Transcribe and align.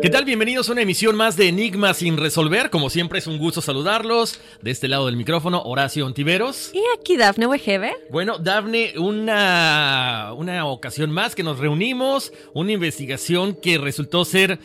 ¿Qué 0.00 0.10
tal? 0.10 0.24
Bienvenidos 0.24 0.68
a 0.68 0.72
una 0.72 0.82
emisión 0.82 1.16
más 1.16 1.36
de 1.36 1.48
Enigmas 1.48 1.96
sin 1.96 2.16
resolver. 2.16 2.70
Como 2.70 2.88
siempre 2.88 3.18
es 3.18 3.26
un 3.26 3.38
gusto 3.38 3.60
saludarlos. 3.60 4.40
De 4.60 4.70
este 4.70 4.86
lado 4.86 5.06
del 5.06 5.16
micrófono, 5.16 5.60
Horacio 5.62 6.06
Ontiveros. 6.06 6.70
Y 6.72 6.82
aquí 6.96 7.16
Dafne 7.16 7.48
Wegebe. 7.48 7.92
Bueno, 8.08 8.38
Dafne, 8.38 8.94
una, 8.96 10.32
una 10.36 10.66
ocasión 10.66 11.10
más 11.10 11.34
que 11.34 11.42
nos 11.42 11.58
reunimos, 11.58 12.32
una 12.54 12.70
investigación 12.70 13.54
que 13.54 13.76
resultó 13.76 14.24
ser 14.24 14.60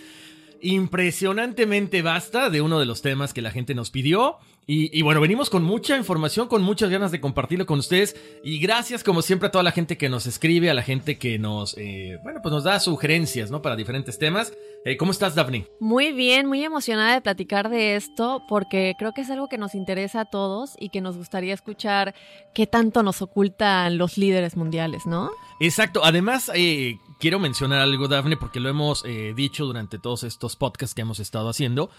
impresionantemente 0.62 2.04
vasta 2.04 2.52
de 2.52 2.62
uno 2.62 2.80
de 2.80 2.86
los 2.86 3.02
temas 3.02 3.34
que 3.34 3.42
la 3.42 3.50
gente 3.52 3.74
nos 3.74 3.90
pidió. 3.90 4.38
Y, 4.70 4.98
y, 4.98 5.02
bueno, 5.02 5.22
venimos 5.22 5.50
con 5.50 5.64
mucha 5.64 5.96
información, 5.96 6.50
con 6.50 6.62
muchas 6.62 6.90
ganas 6.90 7.10
de 7.14 7.22
compartirlo 7.22 7.66
con 7.66 7.80
ustedes. 7.80 8.18
Y 8.44 8.60
gracias, 8.60 9.02
como 9.02 9.22
siempre, 9.22 9.48
a 9.48 9.52
toda 9.52 9.64
la 9.64 9.72
gente 9.72 9.98
que 9.98 10.10
nos 10.10 10.28
escribe, 10.28 10.70
a 10.70 10.74
la 10.74 10.84
gente 10.84 11.18
que 11.18 11.40
nos, 11.40 11.78
eh, 11.78 12.20
bueno, 12.22 12.42
pues 12.44 12.52
nos 12.52 12.66
da 12.66 12.78
sugerencias, 12.82 13.50
¿no? 13.50 13.62
Para 13.62 13.78
diferentes 13.78 14.20
temas. 14.20 14.52
Eh, 14.84 14.98
¿Cómo 14.98 15.12
estás, 15.12 15.36
Daphne? 15.36 15.68
Muy 15.80 16.12
bien, 16.12 16.48
muy 16.48 16.66
emocionada 16.66 17.14
de 17.14 17.22
platicar 17.22 17.70
de 17.70 17.96
esto, 17.96 18.44
porque 18.50 18.94
creo 19.00 19.14
que 19.14 19.22
es 19.22 19.30
algo 19.30 19.48
que 19.48 19.58
nos 19.58 19.74
interesa 19.74 20.22
a 20.22 20.26
todos 20.26 20.76
y 20.78 20.90
que 20.90 21.00
nos 21.00 21.16
gustaría 21.16 21.54
escuchar 21.54 22.14
qué 22.54 22.68
tanto 22.68 23.04
nos 23.04 23.22
ocultan 23.22 23.98
los 23.98 24.18
líderes 24.18 24.58
mundiales, 24.58 25.06
¿no? 25.06 25.32
Exacto. 25.62 26.02
Además, 26.04 26.52
eh, 26.54 26.98
quiero 27.20 27.40
mencionar 27.40 27.80
algo, 27.80 28.10
Daphne, 28.10 28.36
porque 28.36 28.60
lo 28.60 28.68
hemos 28.68 29.06
eh, 29.06 29.34
dicho 29.34 29.66
durante 29.66 29.98
todos 29.98 30.24
estos 30.24 30.58
podcasts 30.58 30.94
que 30.94 31.02
hemos 31.02 31.20
estado 31.20 31.48
haciendo. 31.48 31.90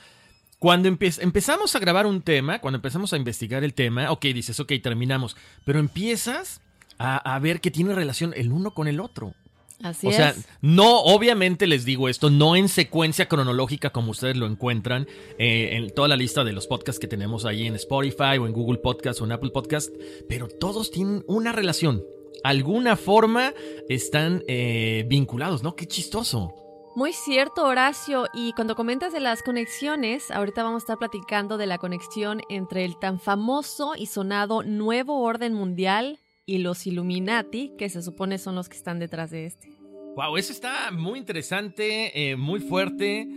Cuando 0.58 0.88
empe 0.88 1.10
empezamos 1.20 1.74
a 1.76 1.78
grabar 1.78 2.06
un 2.06 2.22
tema, 2.22 2.60
cuando 2.60 2.76
empezamos 2.76 3.12
a 3.12 3.16
investigar 3.16 3.62
el 3.64 3.74
tema, 3.74 4.10
ok, 4.10 4.22
dices, 4.26 4.58
ok, 4.58 4.72
terminamos, 4.82 5.36
pero 5.64 5.78
empiezas 5.78 6.60
a, 6.98 7.16
a 7.34 7.38
ver 7.38 7.60
que 7.60 7.70
tiene 7.70 7.94
relación 7.94 8.34
el 8.36 8.50
uno 8.50 8.74
con 8.74 8.88
el 8.88 9.00
otro. 9.00 9.34
Así 9.82 10.08
o 10.08 10.12
sea, 10.12 10.30
es. 10.30 10.48
no, 10.60 11.00
obviamente 11.02 11.68
les 11.68 11.84
digo 11.84 12.08
esto, 12.08 12.30
no 12.30 12.56
en 12.56 12.68
secuencia 12.68 13.28
cronológica 13.28 13.90
como 13.90 14.10
ustedes 14.10 14.36
lo 14.36 14.46
encuentran 14.46 15.06
eh, 15.38 15.70
en 15.72 15.94
toda 15.94 16.08
la 16.08 16.16
lista 16.16 16.42
de 16.42 16.52
los 16.52 16.66
podcasts 16.66 16.98
que 16.98 17.06
tenemos 17.06 17.44
ahí 17.44 17.66
en 17.66 17.76
Spotify 17.76 18.38
o 18.40 18.46
en 18.46 18.52
Google 18.52 18.78
Podcast 18.78 19.20
o 19.20 19.24
en 19.24 19.32
Apple 19.32 19.50
Podcast, 19.50 19.94
pero 20.28 20.48
todos 20.48 20.90
tienen 20.90 21.24
una 21.28 21.52
relación. 21.52 22.02
Alguna 22.42 22.96
forma 22.96 23.54
están 23.88 24.42
eh, 24.48 25.04
vinculados, 25.08 25.62
¿no? 25.62 25.76
Qué 25.76 25.86
chistoso. 25.86 26.54
Muy 26.96 27.12
cierto, 27.12 27.64
Horacio. 27.64 28.26
Y 28.32 28.52
cuando 28.54 28.74
comentas 28.74 29.12
de 29.12 29.20
las 29.20 29.42
conexiones, 29.42 30.30
ahorita 30.30 30.62
vamos 30.62 30.82
a 30.82 30.84
estar 30.84 30.98
platicando 30.98 31.56
de 31.56 31.66
la 31.66 31.78
conexión 31.78 32.40
entre 32.48 32.84
el 32.84 32.98
tan 32.98 33.20
famoso 33.20 33.94
y 33.96 34.06
sonado 34.06 34.62
Nuevo 34.62 35.20
Orden 35.22 35.54
Mundial 35.54 36.18
y 36.44 36.58
los 36.58 36.86
Illuminati, 36.86 37.72
que 37.78 37.88
se 37.88 38.02
supone 38.02 38.38
son 38.38 38.54
los 38.54 38.68
que 38.68 38.76
están 38.76 38.98
detrás 38.98 39.30
de 39.30 39.46
este. 39.46 39.70
Wow, 40.16 40.36
eso 40.36 40.52
está 40.52 40.90
muy 40.90 41.18
interesante, 41.18 42.30
eh, 42.30 42.36
muy 42.36 42.58
fuerte. 42.58 43.28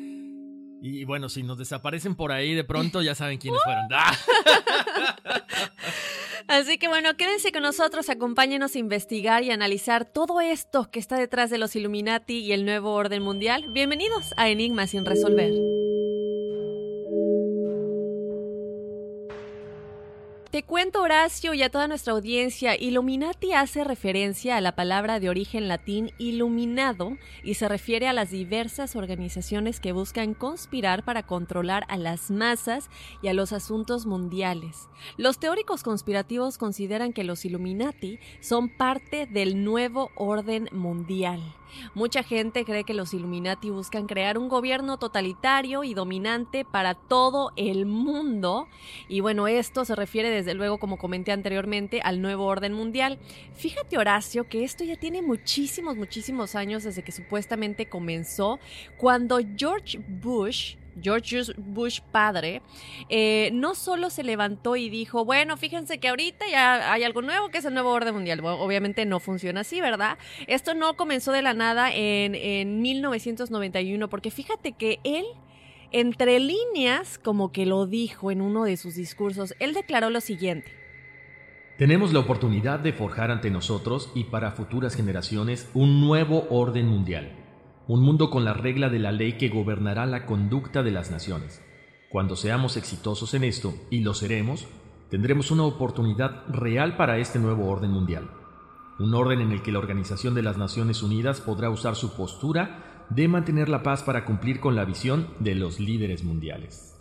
Y 0.84 1.04
bueno, 1.04 1.30
si 1.30 1.44
nos 1.44 1.60
desaparecen 1.60 2.16
por 2.16 2.32
ahí 2.32 2.56
de 2.56 2.64
pronto, 2.64 3.04
ya 3.04 3.14
saben 3.14 3.38
quiénes 3.38 3.62
fueron. 3.64 3.88
Así 6.52 6.78
que 6.78 6.90
bueno, 6.90 7.16
quédense 7.16 7.54
con 7.54 7.62
nosotros, 7.62 8.10
acompáñenos 8.10 8.76
a 8.76 8.80
investigar 8.80 9.42
y 9.42 9.52
analizar 9.52 10.04
todo 10.04 10.42
esto 10.42 10.92
que 10.92 11.00
está 11.00 11.16
detrás 11.16 11.50
de 11.50 11.58
los 11.58 11.78
Illuminati 11.78 12.40
y 12.40 12.52
el 12.52 12.66
nuevo 12.66 12.92
orden 12.92 13.24
mundial. 13.24 13.68
Bienvenidos 13.70 14.34
a 14.36 14.50
Enigmas 14.50 14.90
sin 14.90 15.06
resolver. 15.06 15.54
Te 20.52 20.64
cuento, 20.64 21.02
Horacio, 21.02 21.54
y 21.54 21.64
a 21.64 21.70
toda 21.70 21.88
nuestra 21.88 22.12
audiencia, 22.12 22.76
Illuminati 22.78 23.54
hace 23.54 23.86
referencia 23.86 24.58
a 24.58 24.62
la 24.62 24.76
palabra 24.76 25.22
de 25.22 25.30
origen 25.30 25.70
latín 25.70 26.12
iluminado 26.18 27.18
y 27.42 27.54
se 27.54 27.70
refiere 27.70 28.10
a 28.10 28.14
las 28.14 28.32
diversas 28.32 28.98
organizaciones 28.98 29.80
que 29.80 29.94
buscan 29.94 30.34
conspirar 30.34 31.06
para 31.06 31.24
controlar 31.24 31.86
a 31.88 31.96
las 31.96 32.32
masas 32.32 32.90
y 33.22 33.30
a 33.30 33.34
los 33.34 33.54
asuntos 33.54 34.06
mundiales. 34.06 34.90
Los 35.16 35.40
teóricos 35.40 35.84
conspirativos 35.84 36.58
consideran 36.58 37.14
que 37.14 37.24
los 37.24 37.46
Illuminati 37.46 38.20
son 38.42 38.68
parte 38.68 39.28
del 39.28 39.64
nuevo 39.64 40.12
orden 40.16 40.68
mundial. 40.74 41.42
Mucha 41.94 42.24
gente 42.24 42.66
cree 42.66 42.84
que 42.84 42.94
los 42.94 43.14
Illuminati 43.14 43.70
buscan 43.70 44.08
crear 44.08 44.38
un 44.38 44.50
gobierno 44.50 44.98
totalitario 44.98 45.84
y 45.84 45.94
dominante 45.94 46.66
para 46.66 46.96
todo 46.96 47.52
el 47.56 47.86
mundo. 47.86 48.68
Y 49.08 49.22
bueno, 49.22 49.48
esto 49.48 49.86
se 49.86 49.96
refiere 49.96 50.30
desde 50.46 50.56
luego, 50.56 50.80
como 50.80 50.98
comenté 50.98 51.32
anteriormente, 51.32 52.02
al 52.04 52.22
nuevo 52.22 52.46
orden 52.46 52.74
mundial. 52.74 53.20
Fíjate, 53.54 53.98
Horacio, 53.98 54.50
que 54.50 54.64
esto 54.64 54.84
ya 54.84 54.96
tiene 54.96 55.22
muchísimos, 55.22 55.96
muchísimos 55.96 56.56
años 56.56 56.84
desde 56.84 57.04
que 57.04 57.12
supuestamente 57.12 57.88
comenzó, 57.88 58.60
cuando 58.98 59.40
George 59.56 60.00
Bush 60.08 60.76
George 61.02 61.54
Bush 61.58 62.02
padre, 62.12 62.62
eh, 63.08 63.50
no 63.54 63.76
solo 63.76 64.10
se 64.10 64.24
levantó 64.24 64.76
y 64.76 64.90
dijo, 64.90 65.24
bueno, 65.24 65.56
fíjense 65.58 66.00
que 66.00 66.10
ahorita 66.10 66.46
ya 66.50 66.92
hay 66.92 67.04
algo 67.04 67.22
nuevo 67.22 67.50
que 67.50 67.60
es 67.60 67.66
el 67.66 67.74
nuevo 67.74 67.92
orden 67.92 68.14
mundial. 68.14 68.42
obviamente 68.44 69.06
no 69.06 69.20
funciona 69.20 69.62
así, 69.62 69.80
¿verdad? 69.80 70.18
Esto 70.48 70.74
no 70.74 70.96
comenzó 70.96 71.32
de 71.32 71.42
la 71.42 71.54
nada 71.54 71.94
en, 71.94 72.36
en 72.36 72.82
1991, 72.82 74.10
porque 74.10 74.32
fíjate 74.32 74.74
que 74.74 75.00
él 75.04 75.26
entre 75.92 76.40
líneas, 76.40 77.18
como 77.18 77.52
que 77.52 77.66
lo 77.66 77.86
dijo 77.86 78.32
en 78.32 78.42
uno 78.42 78.64
de 78.64 78.78
sus 78.78 78.96
discursos, 78.96 79.54
él 79.60 79.74
declaró 79.74 80.10
lo 80.10 80.22
siguiente. 80.22 80.72
Tenemos 81.78 82.14
la 82.14 82.20
oportunidad 82.20 82.80
de 82.80 82.94
forjar 82.94 83.32
ante 83.32 83.50
nosotros 83.50 84.12
y 84.16 84.26
para 84.26 84.52
futuras 84.52 84.96
generaciones 84.96 85.70
un 85.74 86.02
nuevo 86.02 86.48
orden 86.50 86.88
mundial 86.88 87.38
un 87.92 88.02
mundo 88.02 88.30
con 88.30 88.46
la 88.46 88.54
regla 88.54 88.90
de 88.90 89.00
la 89.00 89.12
ley 89.12 89.34
que 89.34 89.50
gobernará 89.50 90.06
la 90.06 90.26
conducta 90.26 90.82
de 90.82 90.92
las 90.92 91.12
naciones. 91.12 91.62
Cuando 92.10 92.38
seamos 92.38 92.78
exitosos 92.78 93.34
en 93.34 93.44
esto, 93.44 93.74
y 93.90 94.00
lo 94.00 94.14
seremos, 94.14 94.66
tendremos 95.10 95.52
una 95.52 95.64
oportunidad 95.64 96.46
real 96.48 96.96
para 96.96 97.18
este 97.18 97.38
nuevo 97.38 97.68
orden 97.68 97.92
mundial. 97.92 98.30
Un 98.98 99.14
orden 99.14 99.42
en 99.42 99.52
el 99.52 99.62
que 99.62 99.74
la 99.74 99.80
Organización 99.80 100.36
de 100.36 100.42
las 100.42 100.58
Naciones 100.58 101.04
Unidas 101.04 101.42
podrá 101.42 101.70
usar 101.70 101.96
su 101.98 102.16
postura 102.16 102.91
de 103.14 103.28
mantener 103.28 103.70
la 103.70 103.84
paz 103.84 104.04
para 104.04 104.26
cumplir 104.26 104.60
con 104.60 104.76
la 104.76 104.86
visión 104.86 105.28
de 105.40 105.56
los 105.56 105.80
líderes 105.80 106.24
mundiales. 106.24 106.98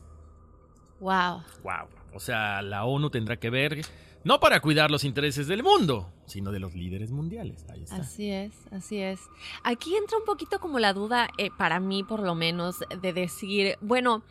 Wow. 0.99 1.43
Wow. 1.63 1.89
O 2.13 2.21
sea, 2.21 2.63
la 2.63 2.85
ONU 2.85 3.11
tendrá 3.11 3.39
que 3.39 3.51
ver 3.51 3.81
no 4.25 4.41
para 4.41 4.61
cuidar 4.61 4.91
los 4.91 5.05
intereses 5.05 5.47
del 5.47 5.63
mundo, 5.63 6.13
sino 6.27 6.53
de 6.53 6.59
los 6.59 6.75
líderes 6.75 7.11
mundiales. 7.11 7.65
Ahí 7.71 7.85
está. 7.85 7.97
Así 7.97 8.31
es, 8.31 8.53
así 8.71 8.99
es. 8.99 9.21
Aquí 9.63 9.97
entra 9.97 10.19
un 10.19 10.25
poquito 10.25 10.59
como 10.61 10.79
la 10.79 10.93
duda, 10.93 11.29
eh, 11.39 11.51
para 11.57 11.81
mí 11.81 12.03
por 12.05 12.21
lo 12.21 12.35
menos, 12.35 12.81
de 13.01 13.13
decir, 13.13 13.77
bueno, 13.81 14.23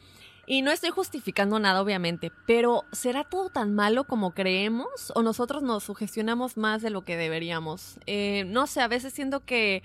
y 0.45 0.61
no 0.61 0.71
estoy 0.71 0.89
justificando 0.89 1.59
nada, 1.59 1.81
obviamente, 1.81 2.31
pero 2.45 2.83
¿será 2.91 3.23
todo 3.23 3.49
tan 3.49 3.73
malo 3.73 4.03
como 4.03 4.33
creemos? 4.33 5.11
¿O 5.15 5.23
nosotros 5.23 5.63
nos 5.63 5.83
sugestionamos 5.83 6.57
más 6.57 6.81
de 6.81 6.89
lo 6.89 7.03
que 7.03 7.17
deberíamos? 7.17 7.99
Eh, 8.05 8.43
no 8.47 8.67
sé, 8.67 8.81
a 8.81 8.87
veces 8.87 9.13
siento 9.13 9.45
que 9.45 9.81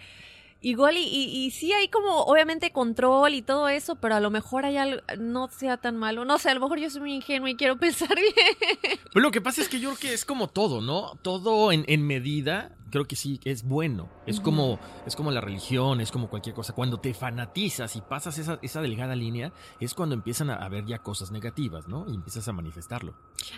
Igual 0.65 0.97
y, 0.97 1.03
y, 1.03 1.51
sí 1.51 1.75
hay 1.75 1.89
como 1.89 2.23
obviamente 2.23 2.73
control 2.73 3.35
y 3.35 3.43
todo 3.43 3.69
eso, 3.69 3.97
pero 3.97 4.15
a 4.15 4.21
lo 4.21 4.31
mejor 4.31 4.65
hay 4.65 4.79
algo, 4.79 5.03
no 5.19 5.49
sea 5.49 5.77
tan 5.77 5.99
malo. 5.99 6.25
No 6.25 6.39
sé, 6.39 6.49
a 6.49 6.55
lo 6.55 6.61
mejor 6.61 6.79
yo 6.79 6.89
soy 6.89 7.03
muy 7.03 7.13
ingenuo 7.13 7.49
y 7.49 7.55
quiero 7.55 7.77
pensar 7.79 8.17
bien. 8.17 8.99
Pero 9.13 9.23
lo 9.23 9.31
que 9.31 9.43
pasa 9.43 9.61
es 9.61 9.69
que 9.69 9.79
yo 9.79 9.91
creo 9.91 10.01
que 10.01 10.15
es 10.15 10.25
como 10.25 10.49
todo, 10.49 10.81
¿no? 10.81 11.19
Todo 11.21 11.71
en, 11.71 11.85
en 11.87 12.07
medida 12.07 12.71
creo 12.95 13.09
que 13.09 13.17
sí 13.17 13.41
es 13.45 13.65
bueno. 13.65 14.09
Es 14.25 14.39
como 14.39 14.79
es 15.05 15.17
como 15.17 15.33
la 15.33 15.41
religión, 15.41 16.01
es 16.01 16.13
como 16.13 16.31
cualquier 16.31 16.55
cosa. 16.55 16.75
Cuando 16.75 16.99
te 16.99 17.13
fanatizas 17.13 17.97
y 17.97 18.01
pasas 18.01 18.39
esa, 18.39 18.61
esa 18.63 18.81
delgada 18.81 19.17
línea, 19.17 19.53
es 19.81 19.95
cuando 19.95 20.15
empiezan 20.15 20.49
a 20.49 20.55
haber 20.55 20.87
ya 20.87 20.99
cosas 20.99 21.33
negativas, 21.33 21.89
¿no? 21.89 22.07
Y 22.09 22.15
empiezas 22.15 22.47
a 22.47 22.53
manifestarlo. 22.53 23.13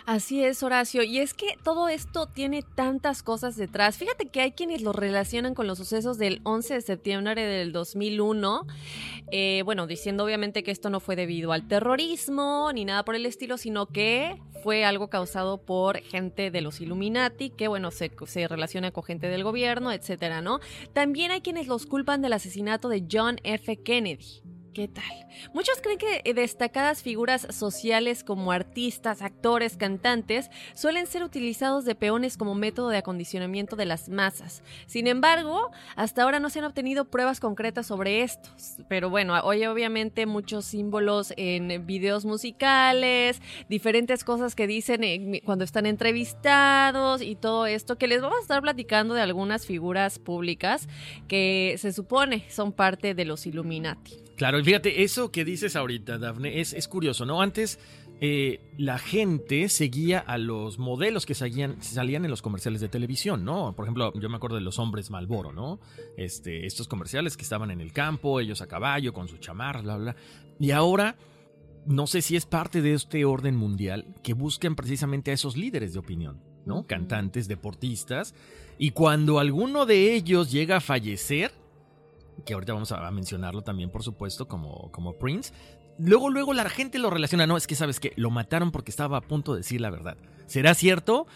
Así 0.07 0.43
es, 0.43 0.63
Horacio. 0.63 1.03
Y 1.03 1.19
es 1.19 1.35
que 1.35 1.55
todo 1.63 1.87
esto 1.87 2.25
tiene 2.25 2.63
tantas 2.63 3.21
cosas 3.21 3.55
detrás. 3.55 3.97
Fíjate 3.97 4.29
que 4.29 4.41
hay 4.41 4.53
quienes 4.53 4.81
lo 4.81 4.91
relacionan 4.91 5.53
con 5.53 5.67
los 5.67 5.77
sucesos 5.77 6.17
del 6.17 6.41
11 6.43 6.73
de 6.73 6.81
septiembre 6.81 7.45
del 7.45 7.71
2001. 7.71 8.65
Eh, 9.29 9.61
bueno, 9.65 9.85
diciendo 9.85 10.23
obviamente 10.23 10.63
que 10.63 10.71
esto 10.71 10.89
no 10.89 10.99
fue 10.99 11.15
debido 11.15 11.51
al 11.51 11.67
terrorismo 11.67 12.71
ni 12.73 12.85
nada 12.85 13.05
por 13.05 13.13
el 13.13 13.27
estilo, 13.27 13.59
sino 13.59 13.85
que 13.85 14.41
fue 14.63 14.83
algo 14.83 15.09
causado 15.09 15.59
por 15.59 16.01
gente 16.01 16.51
de 16.51 16.61
los 16.61 16.81
Illuminati, 16.81 17.49
que 17.51 17.67
bueno, 17.67 17.91
se, 17.91 18.11
se 18.25 18.47
relaciona 18.47 18.91
con 18.91 19.03
gente 19.03 19.26
del 19.29 19.43
gobierno, 19.43 19.91
etcétera, 19.91 20.41
¿no? 20.41 20.59
También 20.93 21.31
hay 21.31 21.41
quienes 21.41 21.67
los 21.67 21.85
culpan 21.85 22.21
del 22.21 22.33
asesinato 22.33 22.89
de 22.89 23.05
John 23.11 23.37
F. 23.43 23.77
Kennedy. 23.83 24.41
¿Qué 24.77 24.87
tal? 24.87 25.03
Muchos 25.55 25.81
creen 25.81 25.97
que 25.97 26.21
eh, 26.23 26.35
destacadas 26.35 27.01
figuras 27.01 27.47
sociales 27.49 28.23
como 28.23 28.51
artistas, 28.51 29.23
actores, 29.23 29.75
cantantes 29.75 30.51
suelen 30.75 31.07
ser 31.07 31.23
utilizados 31.23 31.83
de 31.83 31.95
peones 31.95 32.37
como 32.37 32.53
método 32.53 32.89
de 32.89 32.97
acondicionamiento 32.97 33.75
de 33.75 33.87
las 33.87 34.07
masas. 34.07 34.61
Sin 34.85 35.07
embargo, 35.07 35.71
hasta 35.95 36.21
ahora 36.21 36.39
no 36.39 36.51
se 36.51 36.59
han 36.59 36.65
obtenido 36.65 37.05
pruebas 37.05 37.39
concretas 37.39 37.87
sobre 37.87 38.21
estos. 38.21 38.75
Pero 38.87 39.09
bueno, 39.09 39.33
hoy 39.43 39.65
obviamente 39.65 40.27
muchos 40.27 40.65
símbolos 40.65 41.33
en 41.37 41.87
videos 41.87 42.23
musicales, 42.25 43.41
diferentes 43.69 44.23
cosas 44.23 44.53
que 44.53 44.67
dicen 44.67 45.03
eh, 45.03 45.41
cuando 45.43 45.63
están 45.63 45.87
entrevistados 45.87 47.23
y 47.23 47.35
todo 47.35 47.65
esto, 47.65 47.97
que 47.97 48.05
les 48.05 48.21
vamos 48.21 48.37
a 48.37 48.41
estar 48.43 48.61
platicando 48.61 49.15
de 49.15 49.21
algunas 49.21 49.65
figuras 49.65 50.19
públicas 50.19 50.87
que 51.27 51.77
se 51.79 51.91
supone 51.93 52.45
son 52.51 52.71
parte 52.73 53.15
de 53.15 53.25
los 53.25 53.47
Illuminati. 53.47 54.26
Claro, 54.37 54.59
y 54.59 54.63
fíjate, 54.63 55.03
eso 55.03 55.31
que 55.31 55.43
dices 55.43 55.75
ahorita, 55.75 56.19
Dafne, 56.19 56.61
es, 56.61 56.73
es 56.73 56.87
curioso, 56.87 57.25
¿no? 57.25 57.41
Antes 57.41 57.79
eh, 58.21 58.61
la 58.77 58.99
gente 58.99 59.67
seguía 59.67 60.19
a 60.19 60.37
los 60.37 60.77
modelos 60.77 61.25
que 61.25 61.33
salían, 61.33 61.81
salían 61.81 62.23
en 62.23 62.29
los 62.29 62.43
comerciales 62.43 62.79
de 62.79 62.87
televisión, 62.87 63.43
¿no? 63.43 63.73
Por 63.75 63.85
ejemplo, 63.85 64.13
yo 64.13 64.29
me 64.29 64.35
acuerdo 64.35 64.57
de 64.57 64.61
los 64.61 64.77
hombres 64.77 65.09
Malboro, 65.09 65.53
¿no? 65.53 65.79
Este, 66.17 66.67
estos 66.67 66.87
comerciales 66.87 67.35
que 67.35 67.41
estaban 67.41 67.71
en 67.71 67.81
el 67.81 67.91
campo, 67.93 68.39
ellos 68.39 68.61
a 68.61 68.67
caballo, 68.67 69.11
con 69.11 69.27
su 69.27 69.37
chamarra, 69.37 69.81
bla, 69.81 69.97
bla. 69.97 70.15
Y 70.59 70.69
ahora, 70.69 71.15
no 71.87 72.05
sé 72.05 72.21
si 72.21 72.35
es 72.35 72.45
parte 72.45 72.83
de 72.83 72.93
este 72.93 73.25
orden 73.25 73.55
mundial 73.55 74.05
que 74.23 74.33
buscan 74.33 74.75
precisamente 74.75 75.31
a 75.31 75.33
esos 75.33 75.57
líderes 75.57 75.93
de 75.93 75.99
opinión, 75.99 76.43
¿no? 76.63 76.85
Cantantes, 76.85 77.47
deportistas. 77.47 78.35
Y 78.77 78.91
cuando 78.91 79.39
alguno 79.39 79.87
de 79.87 80.13
ellos 80.13 80.51
llega 80.51 80.77
a 80.77 80.81
fallecer, 80.81 81.51
que 82.45 82.53
ahorita 82.53 82.73
vamos 82.73 82.91
a 82.91 83.11
mencionarlo 83.11 83.61
también, 83.61 83.89
por 83.89 84.03
supuesto, 84.03 84.47
como, 84.47 84.91
como 84.91 85.13
Prince. 85.13 85.53
Luego, 85.99 86.29
luego 86.29 86.53
la 86.53 86.69
gente 86.69 86.99
lo 86.99 87.09
relaciona. 87.09 87.47
No, 87.47 87.57
es 87.57 87.67
que 87.67 87.75
sabes 87.75 87.99
que 87.99 88.13
lo 88.15 88.29
mataron 88.29 88.71
porque 88.71 88.91
estaba 88.91 89.17
a 89.17 89.21
punto 89.21 89.53
de 89.53 89.59
decir 89.59 89.81
la 89.81 89.89
verdad. 89.89 90.17
¿Será 90.45 90.73
cierto? 90.73 91.27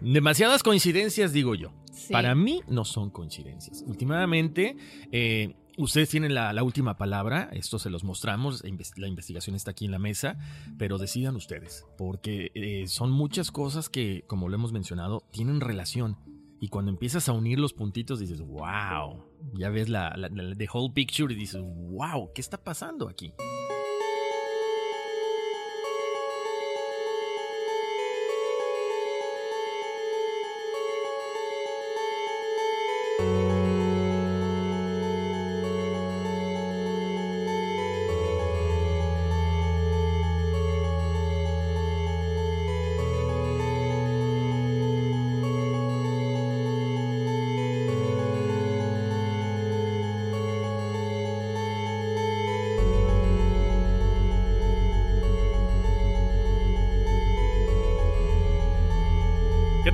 Demasiadas 0.00 0.62
coincidencias, 0.62 1.32
digo 1.32 1.54
yo. 1.54 1.72
Para 2.10 2.34
mí 2.34 2.60
no 2.68 2.84
son 2.84 3.10
coincidencias. 3.10 3.82
Últimamente, 3.86 4.76
eh, 5.10 5.56
ustedes 5.76 6.08
tienen 6.08 6.34
la, 6.34 6.62
última 6.62 6.96
palabra. 6.98 7.48
Esto 7.52 7.78
se 7.78 7.90
los 7.90 8.04
mostramos. 8.04 8.62
La 8.96 9.08
investigación 9.08 9.56
está 9.56 9.72
aquí 9.72 9.86
en 9.86 9.90
la 9.90 9.98
mesa. 9.98 10.38
Pero 10.78 10.98
decidan 10.98 11.34
ustedes. 11.34 11.84
Porque 11.98 12.52
eh, 12.54 12.86
son 12.86 13.10
muchas 13.10 13.50
cosas 13.50 13.88
que, 13.88 14.24
como 14.26 14.48
lo 14.48 14.54
hemos 14.54 14.72
mencionado, 14.72 15.24
tienen 15.32 15.60
relación. 15.60 16.16
Y 16.60 16.68
cuando 16.68 16.90
empiezas 16.90 17.28
a 17.28 17.32
unir 17.32 17.58
los 17.58 17.72
puntitos 17.72 18.20
dices, 18.20 18.40
wow, 18.40 19.24
ya 19.54 19.70
ves 19.70 19.88
la, 19.88 20.14
the 20.56 20.68
whole 20.72 20.92
picture 20.92 21.32
y 21.32 21.36
dices, 21.36 21.62
wow, 21.62 22.32
¿qué 22.34 22.40
está 22.40 22.62
pasando 22.62 23.08
aquí? 23.08 23.32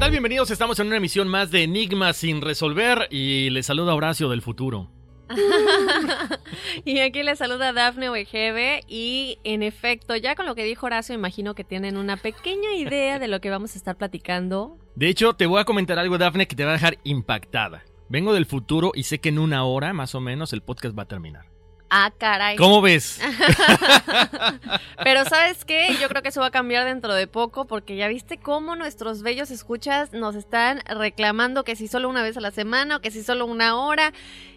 Tal? 0.02 0.10
Bienvenidos, 0.10 0.50
estamos 0.50 0.80
en 0.80 0.88
una 0.88 0.96
emisión 0.96 1.28
más 1.28 1.52
de 1.52 1.62
Enigmas 1.62 2.16
sin 2.16 2.40
resolver 2.40 3.06
y 3.08 3.50
les 3.50 3.66
saluda 3.66 3.94
Horacio 3.94 4.28
del 4.28 4.42
futuro. 4.42 4.90
y 6.84 6.98
aquí 6.98 7.22
le 7.22 7.36
saluda 7.36 7.72
Dafne 7.72 8.10
Wegebe 8.10 8.80
y 8.88 9.38
en 9.44 9.62
efecto, 9.62 10.16
ya 10.16 10.34
con 10.34 10.46
lo 10.46 10.56
que 10.56 10.64
dijo 10.64 10.86
Horacio, 10.86 11.14
imagino 11.14 11.54
que 11.54 11.62
tienen 11.62 11.96
una 11.96 12.16
pequeña 12.16 12.74
idea 12.74 13.20
de 13.20 13.28
lo 13.28 13.40
que 13.40 13.50
vamos 13.50 13.76
a 13.76 13.78
estar 13.78 13.96
platicando. 13.96 14.76
De 14.96 15.06
hecho, 15.06 15.34
te 15.34 15.46
voy 15.46 15.60
a 15.60 15.64
comentar 15.64 16.00
algo, 16.00 16.18
Dafne, 16.18 16.48
que 16.48 16.56
te 16.56 16.64
va 16.64 16.70
a 16.70 16.74
dejar 16.74 16.98
impactada. 17.04 17.84
Vengo 18.08 18.34
del 18.34 18.46
futuro 18.46 18.90
y 18.96 19.04
sé 19.04 19.20
que 19.20 19.28
en 19.28 19.38
una 19.38 19.62
hora, 19.64 19.92
más 19.92 20.16
o 20.16 20.20
menos, 20.20 20.52
el 20.52 20.62
podcast 20.62 20.98
va 20.98 21.04
a 21.04 21.08
terminar. 21.08 21.51
Ah, 21.94 22.10
caray. 22.16 22.56
¿Cómo 22.56 22.80
ves? 22.80 23.20
Pero 25.04 25.26
sabes 25.26 25.66
qué, 25.66 25.94
yo 26.00 26.08
creo 26.08 26.22
que 26.22 26.30
eso 26.30 26.40
va 26.40 26.46
a 26.46 26.50
cambiar 26.50 26.86
dentro 26.86 27.12
de 27.12 27.26
poco 27.26 27.66
porque 27.66 27.96
ya 27.96 28.08
viste 28.08 28.38
cómo 28.38 28.76
nuestros 28.76 29.22
bellos 29.22 29.50
escuchas 29.50 30.10
nos 30.14 30.34
están 30.34 30.80
reclamando 30.86 31.64
que 31.64 31.76
si 31.76 31.88
solo 31.88 32.08
una 32.08 32.22
vez 32.22 32.38
a 32.38 32.40
la 32.40 32.50
semana 32.50 32.96
o 32.96 33.00
que 33.00 33.10
si 33.10 33.22
solo 33.22 33.44
una 33.44 33.76
hora. 33.76 34.14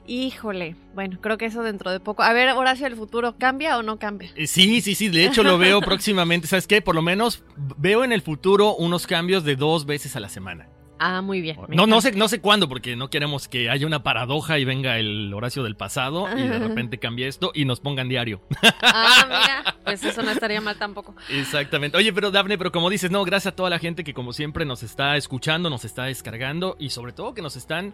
Híjole, 0.07 0.77
bueno, 0.93 1.17
creo 1.19 1.37
que 1.37 1.47
eso 1.47 1.61
dentro 1.61 1.91
de 1.91 1.99
poco. 1.99 2.23
A 2.23 2.31
ver, 2.31 2.51
Horacio, 2.51 2.87
¿el 2.87 2.95
futuro 2.95 3.35
cambia 3.37 3.77
o 3.77 3.83
no 3.83 3.99
cambia? 3.99 4.31
Eh, 4.37 4.47
Sí, 4.47 4.79
sí, 4.79 4.95
sí, 4.95 5.09
de 5.09 5.25
hecho 5.25 5.43
lo 5.43 5.57
veo 5.57 5.81
próximamente. 5.81 6.47
¿Sabes 6.47 6.67
qué? 6.67 6.81
Por 6.81 6.95
lo 6.95 7.01
menos 7.01 7.43
veo 7.57 8.05
en 8.05 8.13
el 8.13 8.21
futuro 8.21 8.75
unos 8.75 9.07
cambios 9.07 9.43
de 9.43 9.57
dos 9.57 9.85
veces 9.85 10.15
a 10.15 10.21
la 10.21 10.29
semana. 10.29 10.69
Ah, 10.99 11.21
muy 11.21 11.41
bien. 11.41 11.57
No, 11.69 11.87
no 11.87 12.01
sé, 12.01 12.13
no 12.13 12.27
sé 12.27 12.39
cuándo, 12.39 12.69
porque 12.69 12.95
no 12.95 13.09
queremos 13.09 13.47
que 13.47 13.69
haya 13.69 13.85
una 13.85 14.03
paradoja 14.03 14.59
y 14.59 14.65
venga 14.65 14.97
el 14.97 15.33
Horacio 15.33 15.63
del 15.63 15.75
pasado 15.75 16.27
y 16.37 16.47
de 16.47 16.59
repente 16.67 16.97
cambie 16.99 17.27
esto 17.27 17.51
y 17.53 17.65
nos 17.65 17.79
pongan 17.79 18.07
diario. 18.07 18.41
Ah, 18.81 19.25
mira, 19.27 19.75
pues 19.83 20.03
eso 20.03 20.21
no 20.23 20.31
estaría 20.31 20.61
mal 20.61 20.77
tampoco. 20.77 21.15
Exactamente. 21.29 21.97
Oye, 21.97 22.13
pero 22.13 22.31
Dafne, 22.31 22.57
pero 22.57 22.71
como 22.71 22.89
dices, 22.89 23.11
no, 23.11 23.23
gracias 23.23 23.53
a 23.53 23.55
toda 23.55 23.69
la 23.69 23.79
gente 23.79 24.03
que 24.03 24.13
como 24.13 24.33
siempre 24.33 24.65
nos 24.65 24.83
está 24.83 25.17
escuchando, 25.17 25.69
nos 25.69 25.85
está 25.85 26.05
descargando 26.05 26.77
y 26.79 26.89
sobre 26.89 27.11
todo 27.11 27.33
que 27.33 27.41
nos 27.41 27.55
están, 27.55 27.93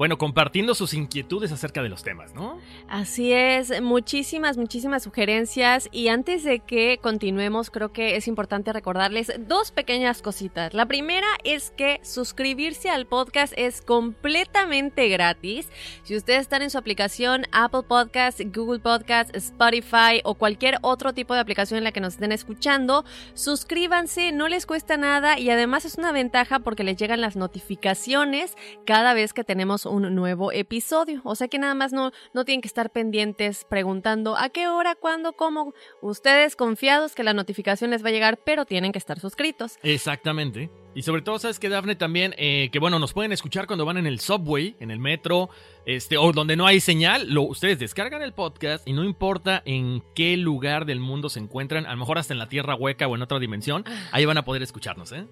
bueno, 0.00 0.16
compartiendo 0.16 0.74
sus 0.74 0.94
inquietudes 0.94 1.52
acerca 1.52 1.82
de 1.82 1.90
los 1.90 2.02
temas, 2.02 2.32
¿no? 2.32 2.58
Así 2.88 3.34
es, 3.34 3.82
muchísimas, 3.82 4.56
muchísimas 4.56 5.02
sugerencias 5.02 5.90
y 5.92 6.08
antes 6.08 6.42
de 6.42 6.60
que 6.60 6.98
continuemos 7.02 7.70
creo 7.70 7.92
que 7.92 8.16
es 8.16 8.26
importante 8.26 8.72
recordarles 8.72 9.30
dos 9.46 9.72
pequeñas 9.72 10.22
cositas. 10.22 10.72
La 10.72 10.86
primera 10.86 11.26
es 11.44 11.70
que 11.72 12.00
suscribirse 12.02 12.88
al 12.88 13.06
podcast 13.06 13.52
es 13.58 13.82
completamente 13.82 15.06
gratis. 15.10 15.68
Si 16.02 16.16
ustedes 16.16 16.40
están 16.40 16.62
en 16.62 16.70
su 16.70 16.78
aplicación 16.78 17.44
Apple 17.52 17.82
Podcast, 17.86 18.40
Google 18.56 18.80
Podcast, 18.80 19.36
Spotify 19.36 20.22
o 20.24 20.34
cualquier 20.36 20.78
otro 20.80 21.12
tipo 21.12 21.34
de 21.34 21.40
aplicación 21.40 21.76
en 21.76 21.84
la 21.84 21.92
que 21.92 22.00
nos 22.00 22.14
estén 22.14 22.32
escuchando, 22.32 23.04
suscríbanse, 23.34 24.32
no 24.32 24.48
les 24.48 24.64
cuesta 24.64 24.96
nada 24.96 25.38
y 25.38 25.50
además 25.50 25.84
es 25.84 25.98
una 25.98 26.10
ventaja 26.10 26.60
porque 26.60 26.84
les 26.84 26.96
llegan 26.96 27.20
las 27.20 27.36
notificaciones 27.36 28.56
cada 28.86 29.12
vez 29.12 29.34
que 29.34 29.44
tenemos 29.44 29.89
un 29.90 30.14
nuevo 30.14 30.52
episodio. 30.52 31.20
O 31.24 31.34
sea 31.34 31.48
que 31.48 31.58
nada 31.58 31.74
más 31.74 31.92
no, 31.92 32.12
no 32.32 32.44
tienen 32.44 32.60
que 32.60 32.68
estar 32.68 32.90
pendientes 32.90 33.64
preguntando 33.68 34.36
a 34.36 34.48
qué 34.48 34.68
hora, 34.68 34.94
cuándo, 34.94 35.32
cómo. 35.32 35.74
Ustedes 36.00 36.56
confiados 36.56 37.14
que 37.14 37.22
la 37.22 37.34
notificación 37.34 37.90
les 37.90 38.04
va 38.04 38.08
a 38.08 38.12
llegar, 38.12 38.38
pero 38.44 38.64
tienen 38.64 38.92
que 38.92 38.98
estar 38.98 39.20
suscritos. 39.20 39.78
Exactamente. 39.82 40.70
Y 40.94 41.02
sobre 41.02 41.22
todo, 41.22 41.38
¿sabes 41.38 41.60
que 41.60 41.68
Dafne? 41.68 41.94
También, 41.94 42.34
eh, 42.36 42.68
que 42.72 42.80
bueno, 42.80 42.98
nos 42.98 43.12
pueden 43.12 43.32
escuchar 43.32 43.66
cuando 43.66 43.84
van 43.84 43.96
en 43.96 44.06
el 44.06 44.18
subway, 44.18 44.74
en 44.80 44.90
el 44.90 44.98
metro, 44.98 45.48
este, 45.86 46.16
o 46.16 46.32
donde 46.32 46.56
no 46.56 46.66
hay 46.66 46.80
señal. 46.80 47.32
Lo, 47.32 47.42
ustedes 47.42 47.78
descargan 47.78 48.22
el 48.22 48.32
podcast 48.32 48.86
y 48.88 48.92
no 48.92 49.04
importa 49.04 49.62
en 49.64 50.02
qué 50.14 50.36
lugar 50.36 50.86
del 50.86 50.98
mundo 50.98 51.28
se 51.28 51.38
encuentran, 51.38 51.86
a 51.86 51.92
lo 51.92 51.98
mejor 51.98 52.18
hasta 52.18 52.34
en 52.34 52.38
la 52.38 52.48
tierra 52.48 52.74
hueca 52.74 53.06
o 53.06 53.14
en 53.14 53.22
otra 53.22 53.38
dimensión, 53.38 53.84
ahí 54.10 54.24
van 54.24 54.38
a 54.38 54.44
poder 54.44 54.62
escucharnos, 54.62 55.12
¿eh? 55.12 55.26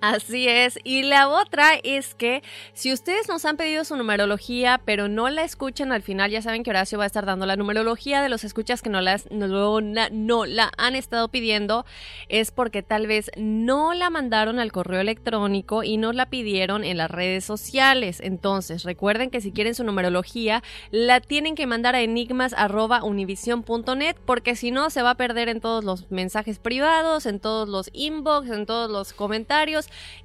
Así 0.00 0.48
es. 0.48 0.78
Y 0.84 1.02
la 1.02 1.28
otra 1.28 1.74
es 1.82 2.14
que 2.14 2.42
si 2.72 2.92
ustedes 2.92 3.28
nos 3.28 3.44
han 3.44 3.56
pedido 3.56 3.84
su 3.84 3.96
numerología, 3.96 4.80
pero 4.84 5.08
no 5.08 5.28
la 5.30 5.42
escuchan 5.42 5.90
al 5.92 6.02
final, 6.02 6.30
ya 6.30 6.42
saben 6.42 6.62
que 6.62 6.70
Horacio 6.70 6.98
va 6.98 7.04
a 7.04 7.06
estar 7.06 7.24
dando 7.26 7.46
la 7.46 7.56
numerología 7.56 8.22
de 8.22 8.28
los 8.28 8.44
escuchas 8.44 8.82
que 8.82 8.90
no, 8.90 9.00
las, 9.00 9.28
no, 9.30 9.80
no 9.80 10.46
la 10.46 10.70
han 10.76 10.94
estado 10.96 11.28
pidiendo, 11.28 11.86
es 12.28 12.50
porque 12.50 12.82
tal 12.82 13.06
vez 13.06 13.30
no 13.36 13.94
la 13.94 14.10
mandaron 14.10 14.58
al 14.58 14.72
correo 14.72 15.00
electrónico 15.00 15.82
y 15.82 15.96
nos 15.96 16.14
la 16.14 16.26
pidieron 16.26 16.84
en 16.84 16.98
las 16.98 17.10
redes 17.10 17.44
sociales. 17.44 18.20
Entonces, 18.22 18.84
recuerden 18.84 19.30
que 19.30 19.40
si 19.40 19.52
quieren 19.52 19.74
su 19.74 19.84
numerología, 19.84 20.62
la 20.90 21.20
tienen 21.20 21.54
que 21.54 21.66
mandar 21.66 21.94
a 21.94 22.02
enigmas.univision.net 22.02 24.16
porque 24.24 24.56
si 24.56 24.70
no 24.70 24.88
se 24.90 25.02
va 25.02 25.10
a 25.10 25.16
perder 25.16 25.48
en 25.48 25.60
todos 25.60 25.84
los 25.84 26.10
mensajes 26.10 26.58
privados, 26.58 27.26
en 27.26 27.40
todos 27.40 27.68
los 27.68 27.90
inbox, 27.92 28.50
en 28.50 28.66
todos 28.66 28.90
los 28.90 29.12
comentarios 29.12 29.69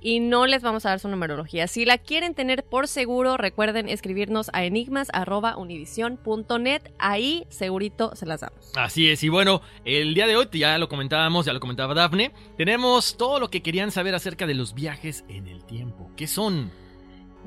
y 0.01 0.19
no 0.19 0.45
les 0.45 0.61
vamos 0.61 0.85
a 0.85 0.89
dar 0.89 0.99
su 0.99 1.07
numerología. 1.07 1.67
Si 1.67 1.85
la 1.85 1.97
quieren 1.97 2.33
tener 2.33 2.63
por 2.63 2.87
seguro, 2.87 3.37
recuerden 3.37 3.89
escribirnos 3.89 4.49
a 4.53 4.63
enigmas.univision.net. 4.63 6.81
Ahí 6.99 7.45
segurito 7.49 8.15
se 8.15 8.25
las 8.25 8.41
damos. 8.41 8.71
Así 8.75 9.09
es, 9.09 9.23
y 9.23 9.29
bueno, 9.29 9.61
el 9.85 10.13
día 10.13 10.27
de 10.27 10.35
hoy, 10.35 10.47
ya 10.51 10.77
lo 10.77 10.89
comentábamos, 10.89 11.45
ya 11.45 11.53
lo 11.53 11.59
comentaba 11.59 11.93
Dafne, 11.93 12.31
tenemos 12.57 13.17
todo 13.17 13.39
lo 13.39 13.49
que 13.49 13.61
querían 13.61 13.91
saber 13.91 14.15
acerca 14.15 14.47
de 14.47 14.55
los 14.55 14.73
viajes 14.73 15.23
en 15.29 15.47
el 15.47 15.63
tiempo. 15.63 16.09
¿Qué 16.15 16.27
son? 16.27 16.71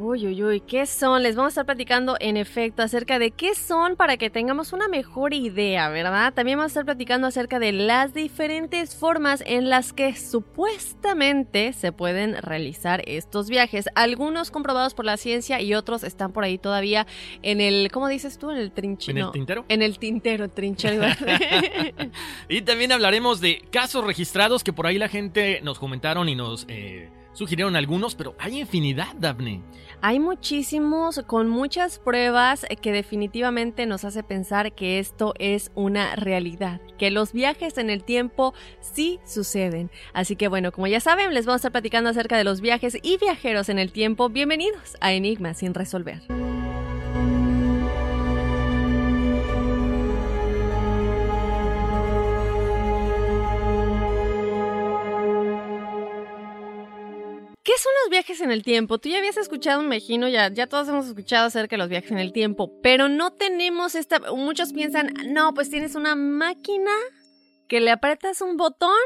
Uy, 0.00 0.28
uy, 0.28 0.44
uy, 0.44 0.60
¿qué 0.60 0.86
son? 0.86 1.24
Les 1.24 1.34
vamos 1.34 1.50
a 1.50 1.54
estar 1.54 1.66
platicando 1.66 2.16
en 2.20 2.36
efecto 2.36 2.82
acerca 2.84 3.18
de 3.18 3.32
qué 3.32 3.56
son 3.56 3.96
para 3.96 4.16
que 4.16 4.30
tengamos 4.30 4.72
una 4.72 4.86
mejor 4.86 5.34
idea, 5.34 5.88
¿verdad? 5.88 6.32
También 6.32 6.56
vamos 6.56 6.70
a 6.70 6.74
estar 6.74 6.84
platicando 6.84 7.26
acerca 7.26 7.58
de 7.58 7.72
las 7.72 8.14
diferentes 8.14 8.94
formas 8.94 9.42
en 9.44 9.68
las 9.68 9.92
que 9.92 10.14
supuestamente 10.14 11.72
se 11.72 11.90
pueden 11.90 12.40
realizar 12.40 13.02
estos 13.06 13.48
viajes. 13.48 13.88
Algunos 13.96 14.52
comprobados 14.52 14.94
por 14.94 15.04
la 15.04 15.16
ciencia 15.16 15.60
y 15.60 15.74
otros 15.74 16.04
están 16.04 16.32
por 16.32 16.44
ahí 16.44 16.58
todavía 16.58 17.08
en 17.42 17.60
el, 17.60 17.90
¿cómo 17.90 18.06
dices 18.06 18.38
tú? 18.38 18.52
En 18.52 18.58
el 18.58 18.70
trinchero. 18.70 19.18
¿En 19.18 19.26
el 19.26 19.32
tintero? 19.32 19.64
En 19.68 19.82
el 19.82 19.98
tintero, 19.98 20.48
trinchero. 20.48 21.06
Y 22.48 22.62
también 22.62 22.92
hablaremos 22.92 23.40
de 23.40 23.62
casos 23.72 24.04
registrados 24.04 24.62
que 24.62 24.72
por 24.72 24.86
ahí 24.86 24.96
la 24.96 25.08
gente 25.08 25.60
nos 25.62 25.78
comentaron 25.78 26.28
y 26.28 26.36
nos 26.36 26.66
eh, 26.68 27.08
sugirieron 27.38 27.76
algunos, 27.76 28.16
pero 28.16 28.34
hay 28.38 28.60
infinidad, 28.60 29.14
Daphne. 29.16 29.62
Hay 30.00 30.18
muchísimos 30.18 31.22
con 31.26 31.48
muchas 31.48 32.00
pruebas 32.00 32.66
que 32.82 32.90
definitivamente 32.90 33.86
nos 33.86 34.04
hace 34.04 34.24
pensar 34.24 34.74
que 34.74 34.98
esto 34.98 35.34
es 35.38 35.70
una 35.76 36.16
realidad, 36.16 36.80
que 36.98 37.12
los 37.12 37.32
viajes 37.32 37.78
en 37.78 37.90
el 37.90 38.02
tiempo 38.02 38.54
sí 38.80 39.20
suceden. 39.24 39.88
Así 40.12 40.34
que 40.34 40.48
bueno, 40.48 40.72
como 40.72 40.88
ya 40.88 40.98
saben, 40.98 41.32
les 41.32 41.46
vamos 41.46 41.58
a 41.58 41.60
estar 41.60 41.72
platicando 41.72 42.10
acerca 42.10 42.36
de 42.36 42.44
los 42.44 42.60
viajes 42.60 42.98
y 43.02 43.18
viajeros 43.18 43.68
en 43.68 43.78
el 43.78 43.92
tiempo. 43.92 44.28
Bienvenidos 44.28 44.96
a 45.00 45.12
Enigma 45.12 45.54
sin 45.54 45.74
resolver. 45.74 46.22
¿Qué 57.68 57.74
son 57.76 57.92
los 58.02 58.10
viajes 58.10 58.40
en 58.40 58.50
el 58.50 58.62
tiempo? 58.62 58.96
Tú 58.96 59.10
ya 59.10 59.18
habías 59.18 59.36
escuchado, 59.36 59.82
me 59.82 59.96
imagino, 59.96 60.26
ya, 60.26 60.50
ya 60.50 60.68
todos 60.68 60.88
hemos 60.88 61.06
escuchado 61.06 61.48
acerca 61.48 61.76
de 61.76 61.78
los 61.78 61.90
viajes 61.90 62.10
en 62.10 62.18
el 62.18 62.32
tiempo, 62.32 62.72
pero 62.82 63.10
no 63.10 63.34
tenemos 63.34 63.94
esta... 63.94 64.20
Muchos 64.32 64.72
piensan, 64.72 65.12
no, 65.26 65.52
pues 65.52 65.68
tienes 65.68 65.94
una 65.94 66.14
máquina 66.14 66.90
que 67.68 67.82
le 67.82 67.90
apretas 67.90 68.40
un 68.40 68.56
botón 68.56 68.96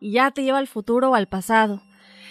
y 0.00 0.14
ya 0.14 0.32
te 0.32 0.42
lleva 0.42 0.58
al 0.58 0.66
futuro 0.66 1.10
o 1.10 1.14
al 1.14 1.28
pasado. 1.28 1.80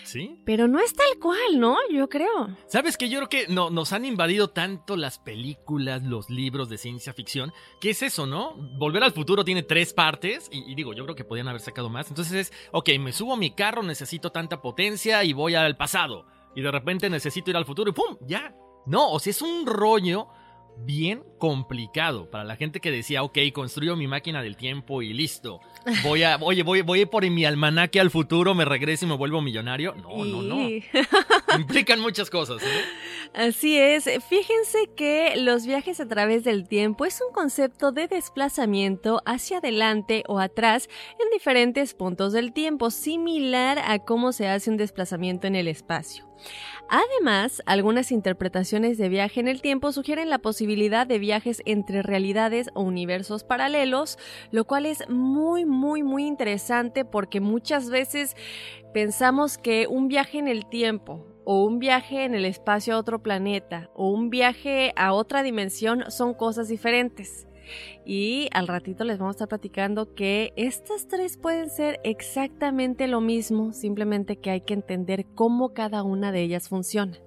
¿Sí? 0.08 0.40
Pero 0.46 0.70
no 0.70 0.80
es 0.80 0.94
tal 0.94 1.20
cual, 1.22 1.60
¿no? 1.60 1.76
Yo 1.92 2.08
creo. 2.08 2.56
¿Sabes 2.68 2.96
que 2.96 3.10
Yo 3.10 3.20
creo 3.20 3.30
que 3.30 3.54
no, 3.54 3.70
nos 3.70 3.92
han 3.92 4.06
invadido 4.06 4.50
tanto 4.50 4.96
las 4.96 5.20
películas, 5.20 6.02
los 6.04 6.30
libros 6.30 6.70
de 6.70 6.78
ciencia 6.78 7.14
ficción, 7.14 7.52
que 7.82 7.90
es 7.90 8.02
eso, 8.02 8.26
¿no? 8.26 8.54
Volver 8.78 9.04
al 9.04 9.12
futuro 9.12 9.44
tiene 9.44 9.64
tres 9.64 9.94
partes 9.94 10.50
y, 10.50 10.72
y 10.72 10.76
digo, 10.76 10.94
yo 10.94 11.04
creo 11.04 11.16
que 11.16 11.26
podían 11.26 11.50
haber 11.50 11.60
sacado 11.60 11.90
más. 11.90 12.08
Entonces 12.08 12.34
es, 12.52 12.54
ok, 12.72 12.90
me 13.00 13.12
subo 13.12 13.34
a 13.34 13.38
mi 13.38 13.52
carro, 13.52 13.84
necesito 13.84 14.32
tanta 14.32 14.62
potencia 14.62 15.26
y 15.26 15.34
voy 15.34 15.56
al 15.56 15.76
pasado. 15.76 16.26
Y 16.56 16.62
de 16.62 16.72
repente 16.72 17.10
necesito 17.10 17.52
ir 17.52 17.58
al 17.58 17.66
futuro 17.66 17.90
y 17.90 17.94
¡pum! 17.94 18.18
Ya. 18.22 18.56
No, 18.86 19.12
o 19.12 19.20
sea, 19.20 19.32
es 19.32 19.42
un 19.42 19.66
rollo 19.66 20.30
bien 20.86 21.24
complicado 21.38 22.30
para 22.30 22.44
la 22.44 22.56
gente 22.56 22.80
que 22.80 22.92
decía, 22.92 23.24
ok, 23.24 23.38
construyo 23.54 23.96
mi 23.96 24.08
máquina 24.08 24.42
del 24.42 24.56
tiempo 24.58 25.02
y 25.02 25.14
listo. 25.14 25.60
Voy 26.04 26.24
a, 26.24 26.38
oye, 26.42 26.64
voy, 26.64 26.82
voy 26.82 27.06
por 27.06 27.28
mi 27.30 27.46
almanaque 27.46 28.00
al 28.00 28.12
futuro, 28.12 28.54
me 28.54 28.66
regreso 28.66 29.06
y 29.06 29.08
me 29.08 29.16
vuelvo 29.16 29.42
millonario. 29.42 29.96
No, 29.96 30.26
no, 30.26 30.42
no. 30.42 30.70
Implican 31.58 32.00
muchas 32.02 32.30
cosas, 32.30 32.62
¿eh? 32.62 32.84
Así 33.34 33.78
es, 33.78 34.10
fíjense 34.28 34.90
que 34.96 35.36
los 35.38 35.66
viajes 35.66 36.00
a 36.00 36.08
través 36.08 36.44
del 36.44 36.68
tiempo 36.68 37.06
es 37.06 37.22
un 37.26 37.34
concepto 37.34 37.92
de 37.92 38.08
desplazamiento 38.08 39.22
hacia 39.26 39.60
adelante 39.60 40.24
o 40.28 40.40
atrás 40.40 40.90
en 41.20 41.30
diferentes 41.32 41.94
puntos 41.94 42.34
del 42.34 42.54
tiempo, 42.54 42.90
similar 42.90 43.80
a 43.80 44.00
cómo 44.00 44.32
se 44.32 44.48
hace 44.48 44.70
un 44.70 44.78
desplazamiento 44.78 45.48
en 45.48 45.56
el 45.56 45.68
espacio. 45.68 46.28
Además, 46.90 47.62
algunas 47.66 48.14
interpretaciones 48.14 48.98
de 48.98 49.10
viaje 49.10 49.42
en 49.42 49.50
el 49.50 49.62
tiempo 49.62 49.92
sugieren 49.92 50.30
la 50.30 50.40
posibilidad 50.40 51.06
de 51.06 51.20
viajes 51.20 51.62
entre 51.66 52.02
realidades 52.02 52.70
o 52.76 52.82
universos 52.82 53.44
paralelos, 53.44 54.18
lo 54.52 54.66
cual 54.66 54.86
es 54.86 55.08
muy, 55.10 55.66
muy, 55.66 56.04
muy 56.04 56.26
interesante 56.26 57.04
porque 57.04 57.42
muchas 57.42 57.90
veces 57.90 58.38
pensamos 58.94 59.58
que 59.58 59.88
un 59.88 60.08
viaje 60.08 60.40
en 60.40 60.48
el 60.48 60.66
tiempo 60.66 61.26
o 61.44 61.66
un 61.66 61.80
viaje 61.80 62.24
en 62.24 62.36
el 62.36 62.46
espacio 62.46 62.96
a 62.96 63.00
otro 63.00 63.22
planeta 63.22 63.90
o 63.94 64.10
un 64.10 64.30
viaje 64.30 64.94
a 64.96 65.12
otra 65.12 65.44
dimensión 65.44 66.10
son 66.10 66.34
cosas 66.34 66.70
diferentes. 66.70 67.48
Y 68.06 68.50
al 68.54 68.68
ratito 68.68 69.04
les 69.04 69.18
vamos 69.18 69.34
a 69.34 69.38
estar 69.38 69.48
platicando 69.48 70.14
que 70.14 70.54
estas 70.56 71.08
tres 71.08 71.38
pueden 71.38 71.70
ser 71.70 72.00
exactamente 72.04 73.08
lo 73.08 73.22
mismo, 73.22 73.74
simplemente 73.74 74.38
que 74.38 74.52
hay 74.52 74.62
que 74.62 74.74
entender 74.74 75.26
cómo 75.36 75.74
cada 75.74 76.04
una 76.04 76.32
de 76.32 76.42
ellas 76.42 76.70
funciona. 76.70 77.18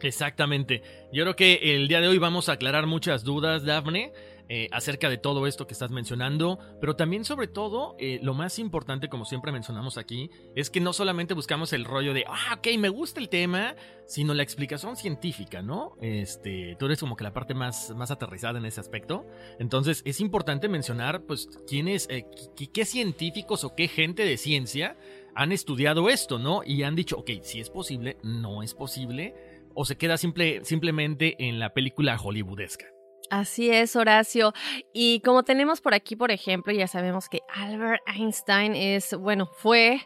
Exactamente. 0.00 0.82
Yo 1.12 1.22
creo 1.24 1.36
que 1.36 1.76
el 1.76 1.88
día 1.88 2.00
de 2.00 2.08
hoy 2.08 2.18
vamos 2.18 2.48
a 2.48 2.52
aclarar 2.52 2.86
muchas 2.86 3.24
dudas, 3.24 3.64
Daphne. 3.64 4.12
Eh, 4.54 4.68
acerca 4.70 5.08
de 5.08 5.16
todo 5.16 5.46
esto 5.46 5.66
que 5.66 5.72
estás 5.72 5.90
mencionando, 5.90 6.58
pero 6.78 6.94
también 6.94 7.24
sobre 7.24 7.46
todo, 7.46 7.96
eh, 7.98 8.18
lo 8.22 8.34
más 8.34 8.58
importante, 8.58 9.08
como 9.08 9.24
siempre 9.24 9.50
mencionamos 9.50 9.96
aquí, 9.96 10.28
es 10.54 10.68
que 10.68 10.78
no 10.78 10.92
solamente 10.92 11.32
buscamos 11.32 11.72
el 11.72 11.86
rollo 11.86 12.12
de, 12.12 12.26
ah, 12.28 12.58
ok, 12.58 12.68
me 12.78 12.90
gusta 12.90 13.18
el 13.18 13.30
tema, 13.30 13.76
sino 14.04 14.34
la 14.34 14.42
explicación 14.42 14.98
científica, 14.98 15.62
¿no? 15.62 15.96
Este, 16.02 16.76
tú 16.78 16.84
eres 16.84 17.00
como 17.00 17.16
que 17.16 17.24
la 17.24 17.32
parte 17.32 17.54
más, 17.54 17.94
más 17.96 18.10
aterrizada 18.10 18.58
en 18.58 18.66
ese 18.66 18.78
aspecto. 18.78 19.24
Entonces, 19.58 20.02
es 20.04 20.20
importante 20.20 20.68
mencionar, 20.68 21.22
pues, 21.22 21.48
quiénes, 21.66 22.06
eh, 22.10 22.26
qué 22.74 22.84
científicos 22.84 23.64
o 23.64 23.74
qué 23.74 23.88
gente 23.88 24.22
de 24.26 24.36
ciencia 24.36 24.98
han 25.34 25.52
estudiado 25.52 26.10
esto, 26.10 26.38
¿no? 26.38 26.60
Y 26.62 26.82
han 26.82 26.94
dicho, 26.94 27.16
ok, 27.16 27.30
si 27.40 27.60
es 27.60 27.70
posible, 27.70 28.18
no 28.22 28.62
es 28.62 28.74
posible, 28.74 29.34
o 29.72 29.86
se 29.86 29.96
queda 29.96 30.18
simple, 30.18 30.62
simplemente 30.62 31.36
en 31.48 31.58
la 31.58 31.72
película 31.72 32.18
hollywoodesca. 32.18 32.91
Así 33.32 33.70
es, 33.70 33.96
Horacio. 33.96 34.52
Y 34.92 35.20
como 35.20 35.42
tenemos 35.42 35.80
por 35.80 35.94
aquí, 35.94 36.16
por 36.16 36.30
ejemplo, 36.30 36.70
ya 36.70 36.86
sabemos 36.86 37.30
que 37.30 37.40
Albert 37.48 38.02
Einstein 38.06 38.74
es, 38.74 39.14
bueno, 39.14 39.46
fue 39.46 40.02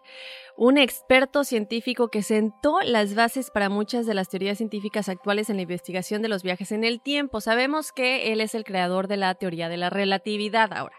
un 0.56 0.78
experto 0.78 1.42
científico 1.42 2.06
que 2.06 2.22
sentó 2.22 2.78
las 2.82 3.16
bases 3.16 3.50
para 3.50 3.68
muchas 3.68 4.06
de 4.06 4.14
las 4.14 4.28
teorías 4.28 4.58
científicas 4.58 5.08
actuales 5.08 5.50
en 5.50 5.56
la 5.56 5.62
investigación 5.62 6.22
de 6.22 6.28
los 6.28 6.44
viajes 6.44 6.70
en 6.70 6.84
el 6.84 7.00
tiempo. 7.00 7.40
Sabemos 7.40 7.90
que 7.90 8.32
él 8.32 8.40
es 8.40 8.54
el 8.54 8.62
creador 8.62 9.08
de 9.08 9.16
la 9.16 9.34
teoría 9.34 9.68
de 9.68 9.76
la 9.76 9.90
relatividad. 9.90 10.72
Ahora, 10.72 10.94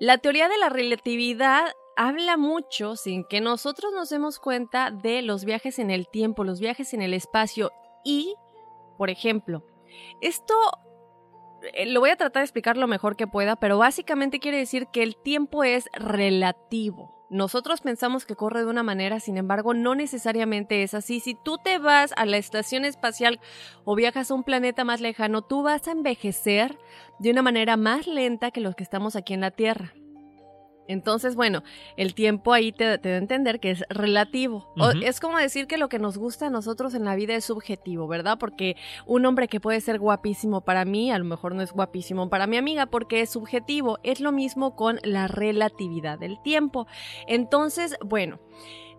la 0.00 0.18
teoría 0.18 0.48
de 0.48 0.58
la 0.58 0.70
relatividad 0.70 1.70
habla 1.96 2.36
mucho, 2.36 2.96
sin 2.96 3.22
que 3.22 3.40
nosotros 3.40 3.92
nos 3.92 4.10
demos 4.10 4.40
cuenta, 4.40 4.90
de 4.90 5.22
los 5.22 5.44
viajes 5.44 5.78
en 5.78 5.92
el 5.92 6.08
tiempo, 6.08 6.42
los 6.42 6.58
viajes 6.58 6.94
en 6.94 7.02
el 7.02 7.14
espacio 7.14 7.70
y, 8.04 8.34
por 8.98 9.08
ejemplo, 9.08 9.62
esto 10.20 10.56
lo 11.86 12.00
voy 12.00 12.10
a 12.10 12.16
tratar 12.16 12.40
de 12.40 12.44
explicar 12.44 12.76
lo 12.76 12.86
mejor 12.86 13.16
que 13.16 13.26
pueda, 13.26 13.56
pero 13.56 13.78
básicamente 13.78 14.40
quiere 14.40 14.58
decir 14.58 14.86
que 14.92 15.02
el 15.02 15.16
tiempo 15.16 15.64
es 15.64 15.88
relativo. 15.94 17.20
Nosotros 17.30 17.80
pensamos 17.80 18.26
que 18.26 18.34
corre 18.34 18.60
de 18.60 18.66
una 18.66 18.82
manera, 18.82 19.20
sin 19.20 19.36
embargo, 19.36 19.72
no 19.72 19.94
necesariamente 19.94 20.82
es 20.82 20.94
así. 20.94 21.20
Si 21.20 21.36
tú 21.36 21.58
te 21.58 21.78
vas 21.78 22.12
a 22.16 22.26
la 22.26 22.38
estación 22.38 22.84
espacial 22.84 23.38
o 23.84 23.94
viajas 23.94 24.30
a 24.30 24.34
un 24.34 24.42
planeta 24.42 24.82
más 24.82 25.00
lejano, 25.00 25.42
tú 25.42 25.62
vas 25.62 25.86
a 25.86 25.92
envejecer 25.92 26.76
de 27.20 27.30
una 27.30 27.42
manera 27.42 27.76
más 27.76 28.08
lenta 28.08 28.50
que 28.50 28.60
los 28.60 28.74
que 28.74 28.82
estamos 28.82 29.14
aquí 29.14 29.32
en 29.32 29.42
la 29.42 29.52
Tierra. 29.52 29.94
Entonces, 30.90 31.36
bueno, 31.36 31.62
el 31.96 32.14
tiempo 32.14 32.52
ahí 32.52 32.72
te, 32.72 32.98
te 32.98 33.10
da 33.10 33.14
a 33.14 33.18
entender 33.18 33.60
que 33.60 33.70
es 33.70 33.84
relativo. 33.90 34.74
es 35.04 35.20
como 35.20 35.38
decir 35.38 35.68
que 35.68 35.78
lo 35.78 35.88
que 35.88 36.00
nos 36.00 36.18
gusta 36.18 36.48
a 36.48 36.50
nosotros 36.50 36.94
en 36.94 37.04
la 37.04 37.14
vida 37.14 37.36
es 37.36 37.44
subjetivo, 37.44 38.08
¿verdad? 38.08 38.38
Porque 38.40 38.74
un 39.06 39.24
hombre 39.24 39.46
que 39.46 39.60
puede 39.60 39.80
ser 39.80 40.00
guapísimo 40.00 40.62
para 40.62 40.84
mí, 40.84 41.12
a 41.12 41.18
lo 41.18 41.24
mejor 41.24 41.54
no 41.54 41.62
es 41.62 41.72
guapísimo 41.72 42.28
para 42.28 42.48
mi 42.48 42.56
amiga 42.56 42.86
porque 42.86 43.20
es 43.20 43.30
subjetivo. 43.30 44.00
Es 44.02 44.18
lo 44.18 44.32
mismo 44.32 44.74
con 44.74 44.98
la 45.04 45.28
relatividad 45.28 46.18
del 46.18 46.42
tiempo. 46.42 46.88
Entonces, 47.28 47.96
bueno. 48.04 48.40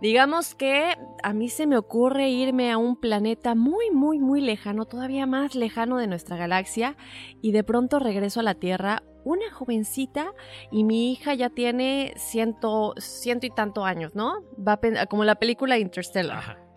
Digamos 0.01 0.55
que 0.55 0.95
a 1.21 1.31
mí 1.31 1.47
se 1.49 1.67
me 1.67 1.77
ocurre 1.77 2.27
irme 2.27 2.71
a 2.71 2.79
un 2.79 2.95
planeta 2.95 3.53
muy, 3.53 3.91
muy, 3.91 4.17
muy 4.17 4.41
lejano, 4.41 4.85
todavía 4.85 5.27
más 5.27 5.53
lejano 5.53 5.99
de 5.99 6.07
nuestra 6.07 6.37
galaxia, 6.37 6.97
y 7.39 7.51
de 7.51 7.63
pronto 7.63 7.99
regreso 7.99 8.39
a 8.39 8.43
la 8.43 8.55
Tierra 8.55 9.03
una 9.23 9.51
jovencita 9.51 10.33
y 10.71 10.83
mi 10.83 11.11
hija 11.11 11.33
ya 11.33 11.49
tiene 11.49 12.13
ciento, 12.17 12.93
ciento 12.97 13.45
y 13.45 13.49
tanto 13.49 13.85
años, 13.85 14.15
¿no? 14.15 14.43
Va 14.57 14.79
como 15.07 15.23
la 15.23 15.35
película 15.35 15.77
Interstellar 15.77 16.70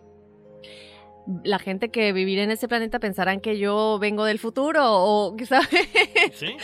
la 1.42 1.58
gente 1.58 1.90
que 1.90 2.12
vivirá 2.12 2.42
en 2.42 2.50
ese 2.50 2.68
planeta 2.68 2.98
pensarán 2.98 3.40
que 3.40 3.58
yo 3.58 3.98
vengo 4.00 4.24
del 4.24 4.38
futuro 4.38 4.82
o, 4.84 5.36
¿sabes? 5.46 5.68
¿Sí? 6.34 6.56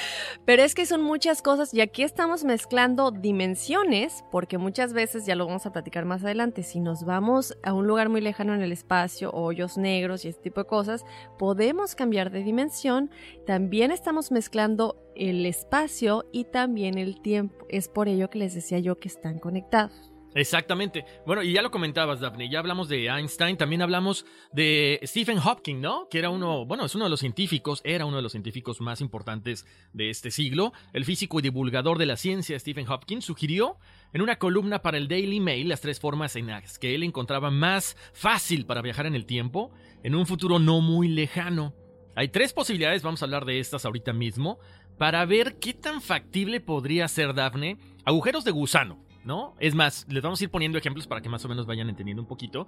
Pero 0.44 0.62
es 0.62 0.74
que 0.74 0.86
son 0.86 1.02
muchas 1.02 1.42
cosas 1.42 1.72
y 1.72 1.80
aquí 1.80 2.02
estamos 2.02 2.44
mezclando 2.44 3.10
dimensiones 3.10 4.24
porque 4.30 4.58
muchas 4.58 4.92
veces, 4.92 5.26
ya 5.26 5.34
lo 5.34 5.46
vamos 5.46 5.66
a 5.66 5.72
platicar 5.72 6.04
más 6.04 6.24
adelante, 6.24 6.62
si 6.62 6.80
nos 6.80 7.04
vamos 7.04 7.56
a 7.62 7.72
un 7.72 7.86
lugar 7.86 8.08
muy 8.08 8.20
lejano 8.20 8.54
en 8.54 8.62
el 8.62 8.72
espacio, 8.72 9.30
hoyos 9.32 9.78
negros 9.78 10.24
y 10.24 10.28
este 10.28 10.42
tipo 10.42 10.60
de 10.60 10.66
cosas, 10.66 11.04
podemos 11.38 11.94
cambiar 11.94 12.30
de 12.30 12.42
dimensión. 12.42 13.10
También 13.46 13.90
estamos 13.90 14.30
mezclando 14.30 14.96
el 15.14 15.46
espacio 15.46 16.26
y 16.32 16.44
también 16.44 16.98
el 16.98 17.20
tiempo. 17.20 17.66
Es 17.68 17.88
por 17.88 18.08
ello 18.08 18.30
que 18.30 18.38
les 18.38 18.54
decía 18.54 18.78
yo 18.78 18.98
que 18.98 19.08
están 19.08 19.38
conectados. 19.38 20.09
Exactamente. 20.34 21.04
Bueno, 21.26 21.42
y 21.42 21.52
ya 21.52 21.62
lo 21.62 21.70
comentabas, 21.70 22.20
Daphne, 22.20 22.48
ya 22.48 22.60
hablamos 22.60 22.88
de 22.88 23.06
Einstein, 23.06 23.56
también 23.56 23.82
hablamos 23.82 24.24
de 24.52 25.00
Stephen 25.02 25.38
Hawking, 25.38 25.80
¿no? 25.80 26.08
Que 26.08 26.18
era 26.18 26.30
uno, 26.30 26.64
bueno, 26.64 26.84
es 26.84 26.94
uno 26.94 27.04
de 27.04 27.10
los 27.10 27.20
científicos, 27.20 27.80
era 27.84 28.06
uno 28.06 28.16
de 28.16 28.22
los 28.22 28.32
científicos 28.32 28.80
más 28.80 29.00
importantes 29.00 29.66
de 29.92 30.10
este 30.10 30.30
siglo. 30.30 30.72
El 30.92 31.04
físico 31.04 31.38
y 31.38 31.42
divulgador 31.42 31.98
de 31.98 32.06
la 32.06 32.16
ciencia, 32.16 32.58
Stephen 32.58 32.86
Hawking, 32.86 33.22
sugirió 33.22 33.78
en 34.12 34.22
una 34.22 34.36
columna 34.36 34.82
para 34.82 34.98
el 34.98 35.08
Daily 35.08 35.40
Mail 35.40 35.68
las 35.68 35.80
tres 35.80 35.98
formas 35.98 36.36
en 36.36 36.46
las 36.46 36.78
que 36.78 36.94
él 36.94 37.02
encontraba 37.02 37.50
más 37.50 37.96
fácil 38.12 38.66
para 38.66 38.82
viajar 38.82 39.06
en 39.06 39.14
el 39.14 39.26
tiempo 39.26 39.72
en 40.02 40.14
un 40.14 40.26
futuro 40.26 40.58
no 40.58 40.80
muy 40.80 41.08
lejano. 41.08 41.74
Hay 42.14 42.28
tres 42.28 42.52
posibilidades, 42.52 43.02
vamos 43.02 43.22
a 43.22 43.24
hablar 43.24 43.44
de 43.44 43.60
estas 43.60 43.84
ahorita 43.84 44.12
mismo, 44.12 44.58
para 44.98 45.24
ver 45.24 45.58
qué 45.58 45.74
tan 45.74 46.02
factible 46.02 46.60
podría 46.60 47.08
ser 47.08 47.34
Daphne 47.34 47.78
agujeros 48.04 48.44
de 48.44 48.50
gusano. 48.50 49.09
¿No? 49.24 49.54
Es 49.58 49.74
más, 49.74 50.06
les 50.08 50.22
vamos 50.22 50.40
a 50.40 50.44
ir 50.44 50.50
poniendo 50.50 50.78
ejemplos 50.78 51.06
para 51.06 51.20
que 51.20 51.28
más 51.28 51.44
o 51.44 51.48
menos 51.48 51.66
vayan 51.66 51.88
entendiendo 51.88 52.22
un 52.22 52.28
poquito. 52.28 52.66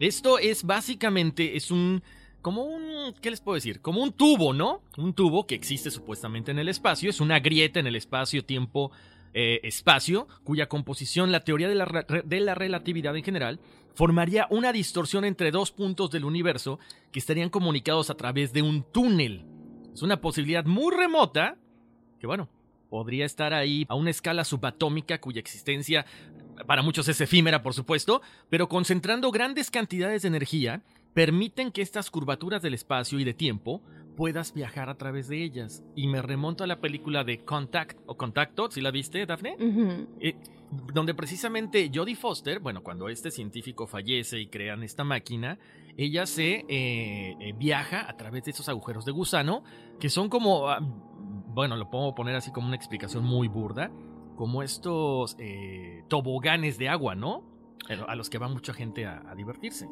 Esto 0.00 0.38
es 0.38 0.64
básicamente, 0.64 1.56
es 1.56 1.70
un, 1.70 2.02
como 2.42 2.64
un, 2.64 3.14
¿qué 3.20 3.30
les 3.30 3.40
puedo 3.40 3.54
decir? 3.54 3.80
Como 3.80 4.02
un 4.02 4.12
tubo, 4.12 4.52
¿no? 4.52 4.82
Un 4.96 5.14
tubo 5.14 5.46
que 5.46 5.54
existe 5.54 5.90
supuestamente 5.90 6.50
en 6.50 6.58
el 6.58 6.68
espacio, 6.68 7.10
es 7.10 7.20
una 7.20 7.40
grieta 7.40 7.80
en 7.80 7.86
el 7.86 7.96
espacio-tiempo. 7.96 8.90
Eh, 9.36 9.66
espacio, 9.66 10.28
cuya 10.44 10.68
composición, 10.68 11.32
la 11.32 11.40
teoría 11.40 11.68
de 11.68 11.74
la, 11.74 12.06
de 12.24 12.38
la 12.38 12.54
relatividad 12.54 13.16
en 13.16 13.24
general, 13.24 13.58
formaría 13.92 14.46
una 14.48 14.72
distorsión 14.72 15.24
entre 15.24 15.50
dos 15.50 15.72
puntos 15.72 16.12
del 16.12 16.24
universo 16.24 16.78
que 17.10 17.18
estarían 17.18 17.50
comunicados 17.50 18.10
a 18.10 18.14
través 18.14 18.52
de 18.52 18.62
un 18.62 18.84
túnel. 18.84 19.44
Es 19.92 20.02
una 20.02 20.20
posibilidad 20.20 20.64
muy 20.66 20.94
remota, 20.94 21.56
que 22.20 22.28
bueno, 22.28 22.48
podría 22.94 23.26
estar 23.26 23.52
ahí 23.52 23.84
a 23.88 23.96
una 23.96 24.10
escala 24.10 24.44
subatómica 24.44 25.20
cuya 25.20 25.40
existencia 25.40 26.06
para 26.68 26.80
muchos 26.80 27.08
es 27.08 27.20
efímera, 27.20 27.60
por 27.60 27.74
supuesto, 27.74 28.22
pero 28.48 28.68
concentrando 28.68 29.32
grandes 29.32 29.68
cantidades 29.68 30.22
de 30.22 30.28
energía, 30.28 30.80
permiten 31.12 31.72
que 31.72 31.82
estas 31.82 32.08
curvaturas 32.08 32.62
del 32.62 32.72
espacio 32.72 33.18
y 33.18 33.24
de 33.24 33.34
tiempo 33.34 33.82
puedas 34.16 34.54
viajar 34.54 34.88
a 34.90 34.94
través 34.94 35.26
de 35.26 35.42
ellas. 35.42 35.82
Y 35.96 36.06
me 36.06 36.22
remonto 36.22 36.62
a 36.62 36.68
la 36.68 36.80
película 36.80 37.24
de 37.24 37.44
Contact 37.44 37.98
o 38.06 38.16
Contacto, 38.16 38.70
¿sí 38.70 38.80
la 38.80 38.92
viste, 38.92 39.26
Daphne? 39.26 39.56
Eh, 40.20 40.36
donde 40.92 41.14
precisamente 41.14 41.90
Jodie 41.92 42.14
Foster, 42.14 42.60
bueno, 42.60 42.84
cuando 42.84 43.08
este 43.08 43.32
científico 43.32 43.88
fallece 43.88 44.38
y 44.38 44.46
crean 44.46 44.84
esta 44.84 45.02
máquina, 45.02 45.58
ella 45.96 46.26
se 46.26 46.64
eh, 46.68 47.36
eh, 47.40 47.54
viaja 47.58 48.08
a 48.08 48.16
través 48.16 48.44
de 48.44 48.52
esos 48.52 48.68
agujeros 48.68 49.04
de 49.04 49.10
gusano, 49.10 49.64
que 49.98 50.10
son 50.10 50.28
como 50.28 50.68
ah, 50.68 50.80
bueno, 51.54 51.76
lo 51.76 51.88
puedo 51.90 52.14
poner 52.14 52.36
así 52.36 52.50
como 52.50 52.66
una 52.66 52.76
explicación 52.76 53.24
muy 53.24 53.48
burda, 53.48 53.90
como 54.36 54.62
estos 54.62 55.36
eh, 55.38 56.04
toboganes 56.08 56.78
de 56.78 56.88
agua, 56.88 57.14
¿no? 57.14 57.42
A 58.08 58.14
los 58.14 58.30
que 58.30 58.38
va 58.38 58.48
mucha 58.48 58.72
gente 58.72 59.04
a, 59.04 59.34
divertirse. 59.36 59.88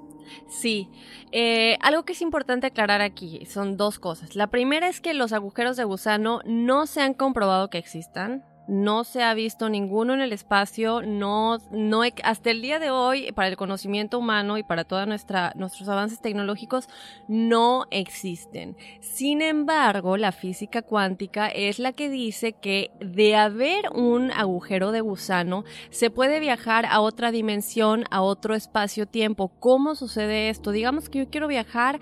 Sí, 0.49 0.89
eh, 1.31 1.77
algo 1.83 2.05
que 2.05 2.15
es 2.15 2.23
importante 2.23 2.67
aclarar 2.67 3.03
aquí 3.03 3.45
son 3.45 3.77
dos 3.77 3.99
cosas. 3.99 4.35
La 4.35 4.47
primera 4.47 4.89
es 4.89 5.03
que 5.03 5.13
los 5.13 5.35
agujeros 5.35 5.77
de 5.77 5.85
gusano 5.85 6.41
no 6.47 6.87
se 6.87 7.03
han 7.03 7.13
comprobado 7.13 7.69
que 7.69 7.77
existan 7.77 8.45
no 8.67 9.05
se 9.05 9.23
ha 9.23 9.35
visto 9.35 9.69
ninguno 9.69 10.15
en 10.15 10.21
el 10.21 10.33
espacio, 10.33 11.03
no, 11.03 11.59
no 11.71 12.03
hasta 12.23 12.51
el 12.51 12.63
día 12.63 12.79
de 12.79 12.91
hoy, 12.91 13.33
para 13.33 13.49
el 13.49 13.57
conocimiento 13.57 14.19
humano 14.19 14.59
y 14.59 14.63
para 14.63 14.85
todos 14.85 15.07
nuestros 15.07 15.89
avances 15.89 16.21
tecnológicos, 16.21 16.89
no 17.29 17.87
existen. 17.91 18.77
Sin 19.01 19.43
embargo, 19.43 20.17
la 20.17 20.33
física 20.33 20.83
cuántica 20.83 21.49
es 21.49 21.79
la 21.79 21.93
que 21.93 22.09
dice 22.09 22.53
que 22.53 22.91
de 23.01 23.37
haber 23.37 23.91
un 23.93 24.31
agujero 24.33 24.93
de 24.93 25.01
gusano, 25.01 25.65
se 25.91 26.11
puede 26.11 26.41
viajar 26.41 26.87
a 26.87 27.01
otra 27.01 27.31
dimensión, 27.31 28.05
a 28.11 28.23
otro 28.23 28.55
espacio-tiempo. 28.55 29.53
¿Cómo 29.61 29.95
sucede 29.95 30.49
esto? 30.49 30.71
Digamos 30.71 31.09
que 31.09 31.21
yo 31.21 31.31
quiero 31.31 31.49
viajar 31.49 32.01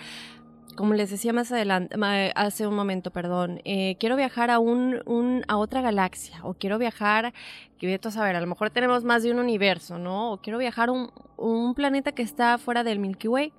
como 0.80 0.94
les 0.94 1.10
decía 1.10 1.34
más 1.34 1.52
adelante, 1.52 1.94
hace 2.34 2.66
un 2.66 2.74
momento, 2.74 3.10
perdón, 3.10 3.60
eh, 3.66 3.96
quiero 4.00 4.16
viajar 4.16 4.50
a 4.50 4.58
un, 4.58 5.44
a 5.46 5.58
otra 5.58 5.82
galaxia, 5.82 6.40
o 6.42 6.54
quiero 6.54 6.78
viajar, 6.78 7.26
a 7.26 8.10
saber, 8.10 8.34
a 8.34 8.40
lo 8.40 8.46
mejor 8.46 8.70
tenemos 8.70 9.04
más 9.04 9.22
de 9.22 9.30
un 9.30 9.40
universo, 9.40 9.98
¿no? 9.98 10.32
O 10.32 10.38
quiero 10.38 10.58
viajar 10.58 10.88
a 10.88 10.92
un, 10.92 11.12
un 11.36 11.74
planeta 11.74 12.12
que 12.12 12.22
está 12.22 12.56
fuera 12.56 12.82
del 12.82 12.98
Milky 12.98 13.28
Way. 13.28 13.52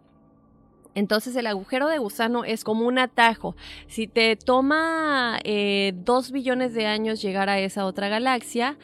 Entonces 0.96 1.36
el 1.36 1.46
agujero 1.46 1.90
de 1.90 2.00
gusano 2.00 2.44
es 2.44 2.64
como 2.64 2.88
un 2.88 2.98
atajo. 2.98 3.56
Si 3.86 4.08
te 4.08 4.36
toma 4.36 5.38
eh, 5.44 5.94
dos 5.98 6.32
billones 6.32 6.74
de 6.74 6.88
años 6.88 7.22
llegar 7.22 7.50
a 7.50 7.60
esa 7.60 7.86
otra 7.86 8.10
galaxia, 8.10 8.80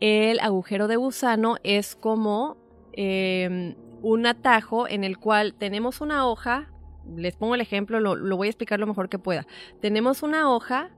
el 0.00 0.40
agujero 0.40 0.88
de 0.88 0.96
gusano 0.96 1.56
es 1.62 1.94
como 1.94 2.56
em, 2.94 3.74
un 4.00 4.24
atajo 4.24 4.88
en 4.88 5.04
el 5.04 5.18
cual 5.18 5.52
tenemos 5.52 6.00
una 6.00 6.26
hoja, 6.26 6.72
les 7.16 7.36
pongo 7.36 7.54
el 7.54 7.60
ejemplo, 7.60 8.00
lo, 8.00 8.36
voy 8.36 8.48
a 8.48 8.50
explicar 8.50 8.80
lo 8.80 8.86
mejor 8.86 9.08
que 9.08 9.18
pueda. 9.18 9.46
Tenemos 9.80 10.22
una 10.22 10.50
hoja 10.50 10.90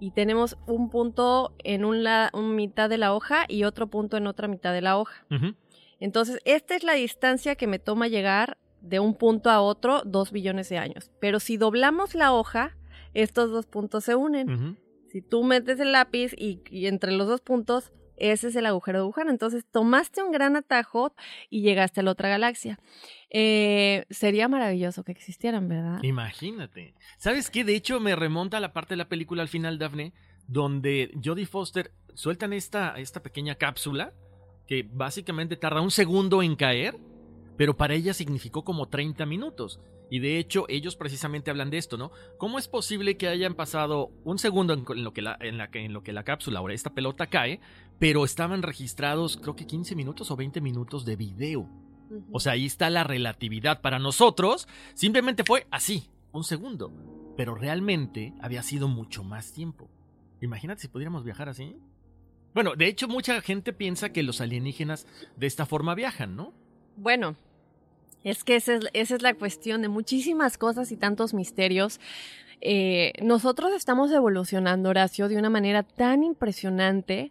y 0.00 0.10
tenemos 0.10 0.56
un 0.66 0.90
punto 0.90 1.54
en 1.62 1.84
una 1.84 2.30
mitad 2.34 2.90
de 2.90 2.98
la 2.98 3.14
hoja 3.14 3.44
y 3.48 3.64
otro 3.64 3.86
punto 3.86 4.16
en 4.16 4.26
otra 4.26 4.48
mitad 4.48 4.72
de 4.72 4.82
la 4.82 4.98
hoja. 4.98 5.26
Entonces, 6.00 6.40
esta 6.44 6.74
es 6.74 6.82
la 6.82 6.94
distancia 6.94 7.54
que 7.54 7.66
me 7.66 7.78
toma 7.78 8.08
llegar 8.08 8.58
de 8.80 8.98
un 8.98 9.14
punto 9.14 9.50
a 9.50 9.60
otro 9.60 10.02
dos 10.04 10.32
billones 10.32 10.68
de 10.68 10.78
años. 10.78 11.10
Pero 11.20 11.38
si 11.38 11.56
doblamos 11.56 12.14
la 12.14 12.32
hoja, 12.32 12.76
estos 13.14 13.50
dos 13.50 13.66
puntos 13.66 14.04
se 14.04 14.14
unen. 14.16 14.78
Si 15.08 15.22
tú 15.22 15.44
metes 15.44 15.78
el 15.78 15.92
lápiz 15.92 16.32
y, 16.36 16.86
entre 16.86 17.12
los 17.12 17.28
dos 17.28 17.40
puntos, 17.40 17.92
ese 18.16 18.48
es 18.48 18.56
el 18.56 18.66
agujero 18.66 18.98
de 19.00 19.04
Wuhan. 19.04 19.28
Entonces 19.28 19.64
tomaste 19.70 20.22
un 20.22 20.32
gran 20.32 20.56
atajo 20.56 21.14
y 21.50 21.62
llegaste 21.62 22.00
a 22.00 22.02
la 22.02 22.10
otra 22.10 22.28
galaxia. 22.28 22.78
Eh, 23.30 24.04
sería 24.10 24.48
maravilloso 24.48 25.04
que 25.04 25.12
existieran, 25.12 25.68
¿verdad? 25.68 26.02
Imagínate. 26.02 26.94
¿Sabes 27.18 27.50
qué? 27.50 27.64
De 27.64 27.74
hecho, 27.74 28.00
me 28.00 28.16
remonta 28.16 28.58
a 28.58 28.60
la 28.60 28.72
parte 28.72 28.94
de 28.94 28.98
la 28.98 29.08
película 29.08 29.42
al 29.42 29.48
final, 29.48 29.78
Daphne, 29.78 30.12
donde 30.46 31.12
Jodie 31.22 31.46
Foster 31.46 31.92
sueltan 32.14 32.52
esta, 32.52 32.94
esta 32.98 33.22
pequeña 33.22 33.54
cápsula 33.54 34.12
que 34.66 34.86
básicamente 34.90 35.56
tarda 35.56 35.80
un 35.80 35.90
segundo 35.90 36.42
en 36.42 36.56
caer 36.56 36.96
pero 37.56 37.76
para 37.76 37.94
ella 37.94 38.14
significó 38.14 38.64
como 38.64 38.88
30 38.88 39.26
minutos. 39.26 39.80
Y 40.10 40.18
de 40.18 40.38
hecho, 40.38 40.66
ellos 40.68 40.96
precisamente 40.96 41.50
hablan 41.50 41.70
de 41.70 41.78
esto, 41.78 41.96
¿no? 41.96 42.10
¿Cómo 42.36 42.58
es 42.58 42.68
posible 42.68 43.16
que 43.16 43.28
hayan 43.28 43.54
pasado 43.54 44.10
un 44.24 44.38
segundo 44.38 44.74
en 44.74 45.04
lo 45.04 45.12
que 45.12 45.22
la, 45.22 45.38
en 45.40 45.56
la, 45.56 45.70
en 45.72 45.92
lo 45.92 46.02
que 46.02 46.12
la 46.12 46.22
cápsula, 46.22 46.58
ahora 46.58 46.74
esta 46.74 46.92
pelota 46.92 47.28
cae, 47.28 47.60
pero 48.02 48.24
estaban 48.24 48.62
registrados 48.64 49.36
creo 49.36 49.54
que 49.54 49.64
15 49.64 49.94
minutos 49.94 50.28
o 50.32 50.36
20 50.36 50.60
minutos 50.60 51.04
de 51.04 51.14
video? 51.14 51.68
O 52.32 52.40
sea, 52.40 52.54
ahí 52.54 52.66
está 52.66 52.90
la 52.90 53.04
relatividad. 53.04 53.80
Para 53.80 54.00
nosotros, 54.00 54.66
simplemente 54.94 55.44
fue 55.44 55.68
así, 55.70 56.10
un 56.32 56.42
segundo. 56.42 56.92
Pero 57.36 57.54
realmente 57.54 58.34
había 58.40 58.64
sido 58.64 58.88
mucho 58.88 59.22
más 59.22 59.52
tiempo. 59.52 59.88
Imagínate 60.40 60.82
si 60.82 60.88
pudiéramos 60.88 61.22
viajar 61.22 61.48
así. 61.48 61.76
Bueno, 62.54 62.74
de 62.74 62.88
hecho, 62.88 63.06
mucha 63.06 63.40
gente 63.40 63.72
piensa 63.72 64.08
que 64.08 64.24
los 64.24 64.40
alienígenas 64.40 65.06
de 65.36 65.46
esta 65.46 65.64
forma 65.64 65.94
viajan, 65.94 66.34
¿no? 66.34 66.52
Bueno, 66.96 67.36
es 68.24 68.42
que 68.42 68.56
esa 68.56 68.80
es, 68.94 69.22
la 69.22 69.34
cuestión 69.34 69.80
de 69.80 69.86
muchísimas 69.86 70.58
cosas 70.58 70.90
y 70.90 70.96
tantos 70.96 71.34
misterios. 71.34 72.00
Eh, 72.62 73.12
nosotros 73.22 73.72
estamos 73.72 74.10
evolucionando, 74.10 74.88
Horacio, 74.88 75.28
de 75.28 75.36
una 75.36 75.50
manera 75.50 75.84
tan 75.84 76.24
impresionante 76.24 77.30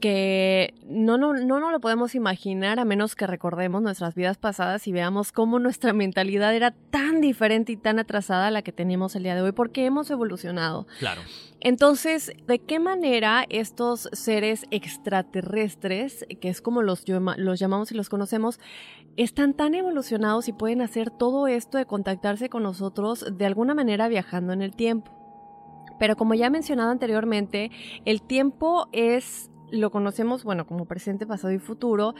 que 0.00 0.74
no, 0.86 1.18
no, 1.18 1.32
no 1.34 1.60
nos 1.60 1.72
lo 1.72 1.80
podemos 1.80 2.14
imaginar 2.14 2.78
a 2.78 2.84
menos 2.84 3.14
que 3.14 3.26
recordemos 3.26 3.82
nuestras 3.82 4.14
vidas 4.14 4.36
pasadas 4.36 4.86
y 4.86 4.92
veamos 4.92 5.32
cómo 5.32 5.58
nuestra 5.58 5.92
mentalidad 5.92 6.54
era 6.54 6.72
tan 6.90 7.20
diferente 7.20 7.72
y 7.72 7.76
tan 7.76 7.98
atrasada 7.98 8.48
a 8.48 8.50
la 8.50 8.62
que 8.62 8.72
tenemos 8.72 9.16
el 9.16 9.22
día 9.22 9.34
de 9.34 9.42
hoy, 9.42 9.52
porque 9.52 9.86
hemos 9.86 10.10
evolucionado. 10.10 10.86
Claro. 10.98 11.22
Entonces, 11.60 12.32
¿de 12.46 12.58
qué 12.58 12.78
manera 12.78 13.46
estos 13.48 14.10
seres 14.12 14.66
extraterrestres, 14.70 16.26
que 16.40 16.48
es 16.50 16.60
como 16.60 16.82
los, 16.82 17.04
los 17.08 17.58
llamamos 17.58 17.90
y 17.90 17.94
los 17.94 18.10
conocemos, 18.10 18.60
están 19.16 19.54
tan 19.54 19.74
evolucionados 19.74 20.48
y 20.48 20.52
pueden 20.52 20.82
hacer 20.82 21.10
todo 21.10 21.46
esto 21.46 21.78
de 21.78 21.86
contactarse 21.86 22.50
con 22.50 22.62
nosotros 22.62 23.24
de 23.32 23.46
alguna 23.46 23.74
manera 23.74 24.08
viajando 24.08 24.52
en 24.52 24.60
el 24.60 24.76
tiempo? 24.76 25.10
Pero 25.98 26.16
como 26.16 26.34
ya 26.34 26.46
he 26.46 26.50
mencionado 26.50 26.90
anteriormente, 26.90 27.70
el 28.04 28.20
tiempo 28.20 28.88
es 28.92 29.50
lo 29.74 29.90
conocemos, 29.90 30.44
bueno, 30.44 30.66
como 30.66 30.86
presente, 30.86 31.26
pasado 31.26 31.52
y 31.52 31.58
futuro, 31.58 32.14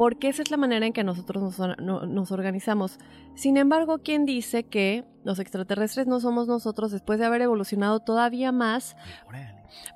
porque 0.00 0.28
esa 0.28 0.40
es 0.40 0.50
la 0.50 0.56
manera 0.56 0.86
en 0.86 0.94
que 0.94 1.04
nosotros 1.04 1.58
nos, 1.78 2.32
organizamos. 2.32 2.98
Sin 3.34 3.58
embargo, 3.58 3.98
¿quién 3.98 4.24
dice 4.24 4.64
que 4.64 5.04
los 5.24 5.38
extraterrestres 5.38 6.06
no 6.06 6.20
somos 6.20 6.48
nosotros 6.48 6.90
después 6.90 7.18
de 7.18 7.26
haber 7.26 7.42
evolucionado 7.42 8.00
todavía 8.00 8.50
más? 8.50 8.96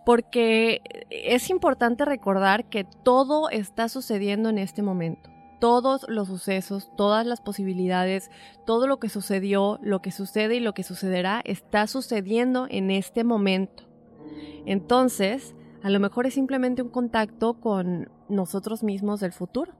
Porque 0.04 0.82
es 1.08 1.48
importante 1.48 2.04
recordar 2.04 2.68
que 2.68 2.84
todo 2.84 3.48
está 3.48 3.88
sucediendo 3.88 4.50
en 4.50 4.58
este 4.58 4.82
momento. 4.82 5.30
Todos 5.58 6.04
los 6.06 6.28
sucesos, 6.28 6.90
todas 6.98 7.24
las 7.24 7.40
posibilidades, 7.40 8.30
todo 8.66 8.86
lo 8.86 8.98
que 8.98 9.08
sucedió, 9.08 9.78
lo 9.82 10.02
que 10.02 10.10
sucede 10.10 10.56
y 10.56 10.60
lo 10.60 10.74
que 10.74 10.82
sucederá 10.82 11.40
está 11.44 11.86
sucediendo 11.86 12.66
en 12.68 12.90
este 12.90 13.24
momento. 13.24 13.84
Entonces, 14.66 15.54
a 15.84 15.90
lo 15.90 16.00
mejor 16.00 16.26
es 16.26 16.32
simplemente 16.32 16.80
un 16.80 16.88
contacto 16.88 17.60
con 17.60 18.08
nosotros 18.30 18.82
mismos 18.82 19.20
del 19.20 19.32
futuro 19.32 19.74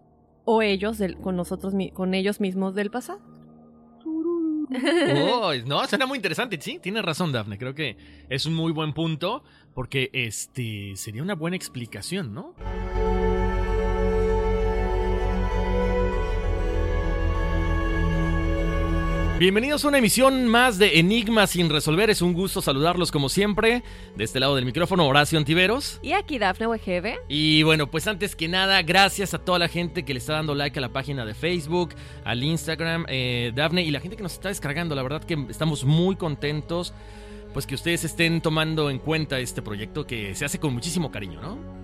o 0.45 0.61
ellos 0.61 0.99
con 1.23 1.35
nosotros 1.35 1.73
con 1.95 2.13
ellos 2.13 2.41
mismos 2.41 2.75
del 2.75 2.91
pasado. 2.91 3.21
Oh, 5.33 5.53
no, 5.67 5.87
suena 5.87 6.05
muy 6.05 6.17
interesante, 6.17 6.59
sí, 6.61 6.79
tienes 6.79 7.05
razón, 7.05 7.33
Daphne. 7.33 7.57
Creo 7.57 7.75
que 7.75 7.97
es 8.29 8.45
un 8.45 8.55
muy 8.55 8.73
buen 8.73 8.93
punto 8.93 9.45
porque 9.75 10.11
este 10.13 10.93
sería 10.97 11.23
una 11.23 11.35
buena 11.35 11.57
explicación, 11.57 12.35
¿no? 12.35 12.55
Bienvenidos 19.37 19.85
a 19.85 19.89
una 19.89 19.99
emisión 19.99 20.47
más 20.47 20.79
de 20.79 21.01
Enigmas 21.01 21.51
sin 21.51 21.69
resolver. 21.69 22.09
Es 22.09 22.23
un 22.23 22.35
gusto 22.35 22.63
saludarlos 22.63 23.11
como 23.11 23.29
siempre. 23.29 23.83
De 24.15 24.23
este 24.23 24.39
lado 24.39 24.55
del 24.55 24.65
micrófono, 24.65 25.09
Horacio 25.09 25.37
Antiveros. 25.39 25.99
Y 26.03 26.13
aquí 26.13 26.39
Dafne 26.39 26.69
Wegebe. 26.69 27.19
Y 27.29 27.65
bueno, 27.65 27.91
pues 27.91 28.07
antes 28.07 28.37
que 28.37 28.47
nada, 28.47 28.81
gracias 28.83 29.35
a 29.35 29.39
toda 29.39 29.59
la 29.59 29.67
gente 29.67 30.05
que 30.05 30.15
le 30.15 30.21
está 30.21 30.35
dando 30.35 30.55
like 30.55 30.79
a 30.79 30.81
la 30.81 30.91
página 30.91 31.25
de 31.27 31.35
Facebook, 31.35 31.97
al 32.25 32.45
Instagram, 32.45 33.07
eh, 33.09 33.51
Dafne, 33.57 33.83
y 33.83 33.91
la 33.91 33.99
gente 33.99 34.17
que 34.17 34.23
nos 34.23 34.35
está 34.35 34.51
descargando. 34.51 34.95
La 34.95 35.03
verdad 35.03 35.25
que 35.25 35.37
estamos 35.51 35.85
muy 35.85 36.15
contentos, 36.15 36.95
pues 37.53 37.67
que 37.67 37.75
ustedes 37.75 38.05
estén 38.05 38.41
tomando 38.41 38.89
en 38.89 39.01
cuenta 39.01 39.41
este 39.41 39.63
proyecto 39.63 40.07
que 40.07 40.37
se 40.37 40.45
hace 40.45 40.61
con 40.61 40.73
muchísimo 40.73 41.11
cariño, 41.11 41.41
¿no? 41.43 41.84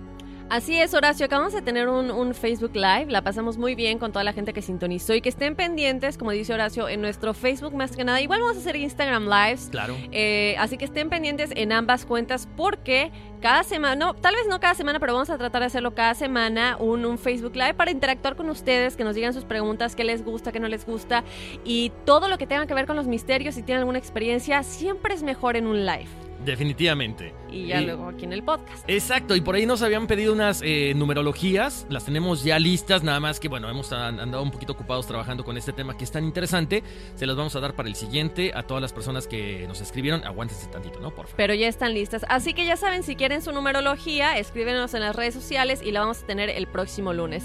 Así 0.51 0.77
es, 0.77 0.93
Horacio. 0.93 1.27
Acabamos 1.27 1.53
de 1.53 1.61
tener 1.61 1.87
un, 1.87 2.35
Facebook 2.35 2.75
Live. 2.75 3.05
La 3.07 3.21
pasamos 3.21 3.57
muy 3.57 3.73
bien 3.73 3.97
con 3.99 4.11
toda 4.11 4.25
la 4.25 4.33
gente 4.33 4.51
que 4.51 4.61
sintonizó 4.61 5.13
y 5.13 5.21
que 5.21 5.29
estén 5.29 5.55
pendientes, 5.55 6.17
como 6.17 6.31
dice 6.31 6.53
Horacio, 6.53 6.89
en 6.89 6.99
nuestro 6.99 7.33
Facebook 7.33 7.73
más 7.73 7.95
que 7.95 8.03
nada. 8.03 8.19
Igual 8.19 8.41
vamos 8.41 8.57
a 8.57 8.59
hacer 8.59 8.75
Instagram 8.75 9.29
Lives. 9.29 9.69
Claro. 9.71 9.95
Eh, 10.11 10.57
así 10.59 10.77
que 10.77 10.83
estén 10.83 11.09
pendientes 11.09 11.51
en 11.55 11.71
ambas 11.71 12.05
cuentas 12.05 12.49
porque 12.57 13.13
cada 13.39 13.63
semana, 13.63 13.95
no, 13.95 14.13
tal 14.13 14.35
vez 14.35 14.45
no 14.49 14.59
cada 14.59 14.73
semana, 14.73 14.99
pero 14.99 15.13
vamos 15.13 15.29
a 15.29 15.37
tratar 15.37 15.61
de 15.61 15.67
hacerlo 15.67 15.95
cada 15.95 16.15
semana, 16.15 16.75
un, 16.81 17.05
un 17.05 17.17
Facebook 17.17 17.55
Live 17.55 17.75
para 17.75 17.91
interactuar 17.91 18.35
con 18.35 18.49
ustedes, 18.49 18.97
que 18.97 19.05
nos 19.05 19.15
digan 19.15 19.33
sus 19.33 19.45
preguntas, 19.45 19.95
qué 19.95 20.03
les 20.03 20.21
gusta, 20.25 20.51
qué 20.51 20.59
no 20.59 20.67
les 20.67 20.85
gusta 20.85 21.23
y 21.63 21.93
todo 22.03 22.27
lo 22.27 22.37
que 22.37 22.45
tenga 22.45 22.65
que 22.65 22.73
ver 22.73 22.87
con 22.87 22.97
los 22.97 23.07
misterios. 23.07 23.55
Si 23.55 23.63
tienen 23.63 23.79
alguna 23.79 23.99
experiencia, 23.99 24.63
siempre 24.63 25.13
es 25.13 25.23
mejor 25.23 25.55
en 25.55 25.65
un 25.65 25.85
live. 25.85 26.09
Definitivamente. 26.45 27.33
Y 27.51 27.67
ya 27.67 27.81
luego 27.81 28.07
aquí 28.07 28.25
en 28.25 28.33
el 28.33 28.43
podcast. 28.43 28.89
Exacto, 28.89 29.35
y 29.35 29.41
por 29.41 29.55
ahí 29.55 29.65
nos 29.65 29.81
habían 29.81 30.07
pedido 30.07 30.33
unas 30.33 30.61
eh, 30.63 30.93
numerologías, 30.95 31.85
las 31.89 32.05
tenemos 32.05 32.43
ya 32.43 32.57
listas, 32.59 33.03
nada 33.03 33.19
más 33.19 33.39
que 33.39 33.47
bueno, 33.47 33.69
hemos 33.69 33.91
andado 33.91 34.41
un 34.41 34.51
poquito 34.51 34.73
ocupados 34.73 35.05
trabajando 35.05 35.43
con 35.43 35.57
este 35.57 35.73
tema 35.73 35.97
que 35.97 36.03
es 36.03 36.11
tan 36.11 36.23
interesante, 36.23 36.83
se 37.15 37.25
las 37.25 37.35
vamos 37.35 37.55
a 37.55 37.59
dar 37.59 37.75
para 37.75 37.89
el 37.89 37.95
siguiente 37.95 38.51
a 38.55 38.63
todas 38.63 38.81
las 38.81 38.93
personas 38.93 39.27
que 39.27 39.65
nos 39.67 39.81
escribieron, 39.81 40.23
aguántense 40.23 40.67
tantito, 40.67 40.99
¿no? 40.99 41.09
Por 41.09 41.25
favor. 41.25 41.37
Pero 41.37 41.53
ya 41.53 41.67
están 41.67 41.93
listas, 41.93 42.25
así 42.29 42.53
que 42.53 42.65
ya 42.65 42.77
saben, 42.77 43.03
si 43.03 43.15
quieren 43.15 43.41
su 43.41 43.51
numerología, 43.51 44.37
escríbenos 44.37 44.93
en 44.93 45.01
las 45.01 45.15
redes 45.15 45.33
sociales 45.33 45.81
y 45.83 45.91
la 45.91 46.01
vamos 46.01 46.23
a 46.23 46.25
tener 46.25 46.49
el 46.49 46.67
próximo 46.67 47.13
lunes. 47.13 47.43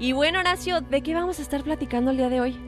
Y 0.00 0.12
bueno, 0.12 0.40
Horacio, 0.40 0.80
¿de 0.80 1.02
qué 1.02 1.14
vamos 1.14 1.38
a 1.38 1.42
estar 1.42 1.62
platicando 1.62 2.10
el 2.10 2.16
día 2.16 2.28
de 2.28 2.40
hoy? 2.40 2.58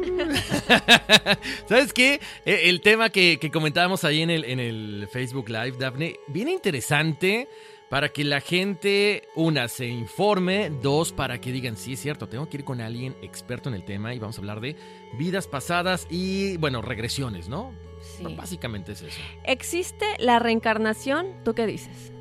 ¿Sabes 1.68 1.92
qué? 1.92 2.20
E, 2.44 2.68
el 2.68 2.80
tema 2.80 3.10
que, 3.10 3.38
comentábamos 3.52 4.04
ahí 4.04 4.22
en 4.22 4.30
el, 4.30 4.39
en 4.44 4.60
el 4.60 5.08
Facebook 5.10 5.48
Live, 5.48 5.72
Daphne, 5.78 6.16
viene 6.28 6.52
interesante 6.52 7.48
para 7.90 8.08
que 8.10 8.22
la 8.22 8.40
gente, 8.40 9.28
una, 9.34 9.66
se 9.66 9.86
informe, 9.86 10.70
dos, 10.70 11.12
para 11.12 11.40
que 11.40 11.50
digan, 11.50 11.76
sí, 11.76 11.94
es 11.94 12.00
cierto, 12.00 12.28
tengo 12.28 12.48
que 12.48 12.58
ir 12.58 12.64
con 12.64 12.80
alguien 12.80 13.16
experto 13.20 13.68
en 13.68 13.74
el 13.74 13.84
tema 13.84 14.14
y 14.14 14.20
vamos 14.20 14.38
a 14.38 14.40
hablar 14.40 14.60
de 14.60 14.76
vidas 15.18 15.48
pasadas 15.48 16.06
y, 16.08 16.56
bueno, 16.58 16.82
regresiones, 16.82 17.48
¿no? 17.48 17.72
Sí. 18.00 18.24
básicamente 18.34 18.92
es 18.92 19.02
eso. 19.02 19.20
¿Existe 19.44 20.06
la 20.18 20.38
reencarnación? 20.38 21.34
¿Tú 21.44 21.52
qué 21.52 21.66
dices? 21.66 22.12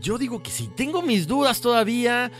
Yo 0.00 0.18
digo 0.18 0.42
que 0.42 0.50
sí, 0.50 0.68
tengo 0.76 1.00
mis 1.00 1.26
dudas 1.26 1.60
todavía. 1.60 2.30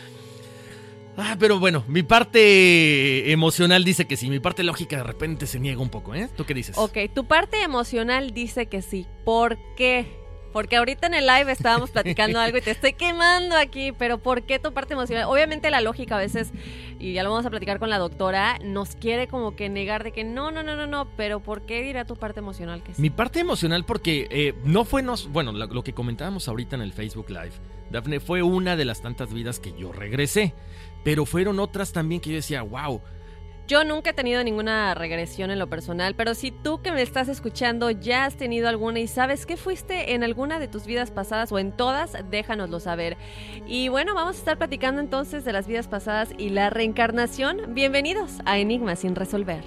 Ah, 1.17 1.37
pero 1.39 1.61
bueno, 1.61 1.85
mi 1.87 2.03
parte 2.03 3.31
emocional 3.31 3.85
dice 3.85 4.07
que 4.07 4.17
sí, 4.17 4.29
mi 4.29 4.41
parte 4.41 4.63
lógica 4.65 4.97
de 4.97 5.05
repente 5.05 5.47
se 5.47 5.61
niega 5.61 5.81
un 5.81 5.89
poco, 5.89 6.15
¿eh? 6.15 6.29
¿Tú 6.37 6.45
qué 6.45 6.55
dices? 6.55 6.77
Ok, 6.77 6.99
tu 7.15 7.27
parte 7.27 7.63
emocional 7.63 8.33
dice 8.33 8.67
que 8.67 8.83
sí. 8.83 9.07
¿Por 9.25 9.57
qué? 9.77 10.07
Porque 10.53 10.77
ahorita 10.77 11.09
en 11.09 11.15
el 11.15 11.27
live 11.27 11.51
estábamos 11.51 11.91
platicando 11.91 12.39
algo 12.39 12.59
y 12.59 12.61
te 12.61 12.71
estoy 12.71 12.93
quemando 12.93 13.57
aquí, 13.57 13.91
pero 13.91 14.19
¿por 14.19 14.43
qué 14.43 14.61
tu 14.61 14.73
parte 14.73 14.95
emocional? 14.95 15.25
Obviamente 15.25 15.69
la 15.69 15.81
lógica 15.81 16.15
a 16.15 16.21
veces, 16.21 16.53
y 17.01 17.13
ya 17.13 17.25
lo 17.25 17.31
vamos 17.31 17.45
a 17.45 17.51
platicar 17.51 17.81
con 17.81 17.91
la 17.91 17.99
doctora, 17.99 18.59
nos 18.63 18.95
quiere 18.95 19.27
como 19.27 19.57
que 19.57 19.69
negar 19.69 20.05
de 20.05 20.13
que 20.13 20.23
no, 20.23 20.53
no, 20.53 20.63
no, 20.63 20.77
no, 20.77 20.87
no, 20.87 21.09
pero 21.17 21.41
¿por 21.41 21.63
qué 21.63 21.83
dirá 21.83 22.05
tu 22.05 22.15
parte 22.15 22.39
emocional 22.39 22.85
que 22.85 22.95
sí? 22.95 23.03
Mi 23.03 23.11
parte 23.11 23.41
emocional 23.41 23.85
porque 23.85 24.29
eh, 24.31 24.55
no 24.65 24.85
fue, 24.85 25.03
nos, 25.03 25.27
bueno, 25.29 25.51
lo, 25.51 25.67
lo 25.67 25.83
que 25.83 25.93
comentábamos 25.93 26.47
ahorita 26.47 26.77
en 26.77 26.83
el 26.83 26.93
Facebook 26.93 27.31
Live, 27.31 27.53
Dafne, 27.91 28.21
fue 28.21 28.43
una 28.43 28.77
de 28.77 28.85
las 28.85 29.03
tantas 29.03 29.33
vidas 29.35 29.59
que 29.59 29.73
yo 29.77 29.91
regresé, 29.91 30.55
pero 31.05 31.27
fueron 31.27 31.61
otras 31.61 31.93
también 31.93 32.21
que 32.21 32.31
yo 32.31 32.37
decía, 32.37 32.63
wow, 32.63 33.01
Yo 33.67 33.83
nunca 33.83 34.11
he 34.11 34.13
tenido 34.13 34.45
ninguna 34.45 34.95
regresión 34.95 35.51
en 35.51 35.59
lo 35.59 35.69
personal, 35.69 36.15
pero 36.15 36.35
si 36.35 36.51
tú 36.51 36.83
que 36.83 36.93
me 36.93 37.01
estás 37.01 37.29
escuchando 37.29 37.91
ya 37.91 38.27
has 38.27 38.37
tenido 38.37 38.69
alguna 38.69 39.01
y 39.01 39.07
sabes 39.07 39.47
que 39.47 39.57
fuiste 39.57 40.13
en 40.13 40.23
alguna 40.23 40.59
de 40.59 40.69
tus 40.69 40.85
vidas 40.85 41.11
pasadas 41.11 41.51
o 41.51 41.59
en 41.59 41.73
todas, 41.73 42.15
déjanoslo 42.31 42.79
saber. 42.79 43.17
Y 43.67 43.89
bueno, 43.89 44.15
vamos 44.15 44.37
a 44.37 44.39
estar 44.39 44.59
platicando 44.59 45.01
entonces 45.01 45.47
de 45.47 45.53
las 45.55 45.67
vidas 45.67 45.89
pasadas 45.89 46.31
y 46.37 46.51
la 46.51 46.69
reencarnación. 46.69 47.75
Bienvenidos 47.75 48.41
a 48.45 48.59
Enigmas 48.59 48.99
sin 48.99 49.15
resolver. 49.15 49.65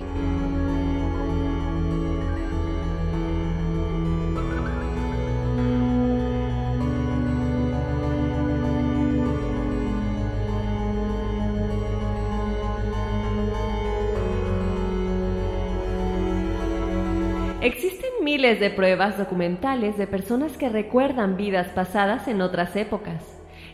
Existen 17.61 18.11
miles 18.21 18.59
de 18.59 18.69
pruebas 18.69 19.17
documentales 19.17 19.97
de 19.97 20.05
personas 20.05 20.55
que 20.57 20.69
recuerdan 20.69 21.37
vidas 21.37 21.69
pasadas 21.69 22.27
en 22.27 22.41
otras 22.41 22.75
épocas, 22.75 23.23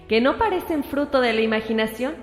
que 0.08 0.22
no 0.22 0.38
parecen 0.38 0.86
fruto 0.86 1.19
de 1.19 1.34
la 1.34 1.41
imaginación, 1.41 2.13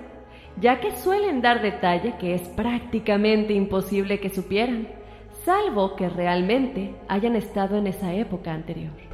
ya 0.59 0.79
que 0.79 0.91
suelen 0.91 1.41
dar 1.41 1.61
detalle 1.61 2.15
que 2.19 2.33
es 2.33 2.41
prácticamente 2.41 3.53
imposible 3.53 4.19
que 4.19 4.31
supieran, 4.31 4.87
salvo 5.45 5.95
que 5.95 6.09
realmente 6.09 6.95
hayan 7.07 7.35
estado 7.35 7.77
en 7.77 7.85
esa 7.85 8.11
época 8.11 8.51
anterior. 8.53 9.10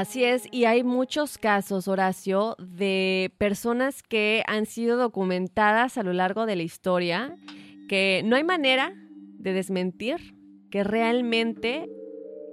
Así 0.00 0.24
es, 0.24 0.48
y 0.50 0.64
hay 0.64 0.82
muchos 0.82 1.36
casos, 1.36 1.86
Horacio, 1.86 2.56
de 2.58 3.34
personas 3.36 4.02
que 4.02 4.42
han 4.46 4.64
sido 4.64 4.96
documentadas 4.96 5.98
a 5.98 6.02
lo 6.02 6.14
largo 6.14 6.46
de 6.46 6.56
la 6.56 6.62
historia, 6.62 7.36
que 7.86 8.22
no 8.24 8.36
hay 8.36 8.42
manera 8.42 8.94
de 8.94 9.52
desmentir 9.52 10.34
que 10.70 10.84
realmente 10.84 11.86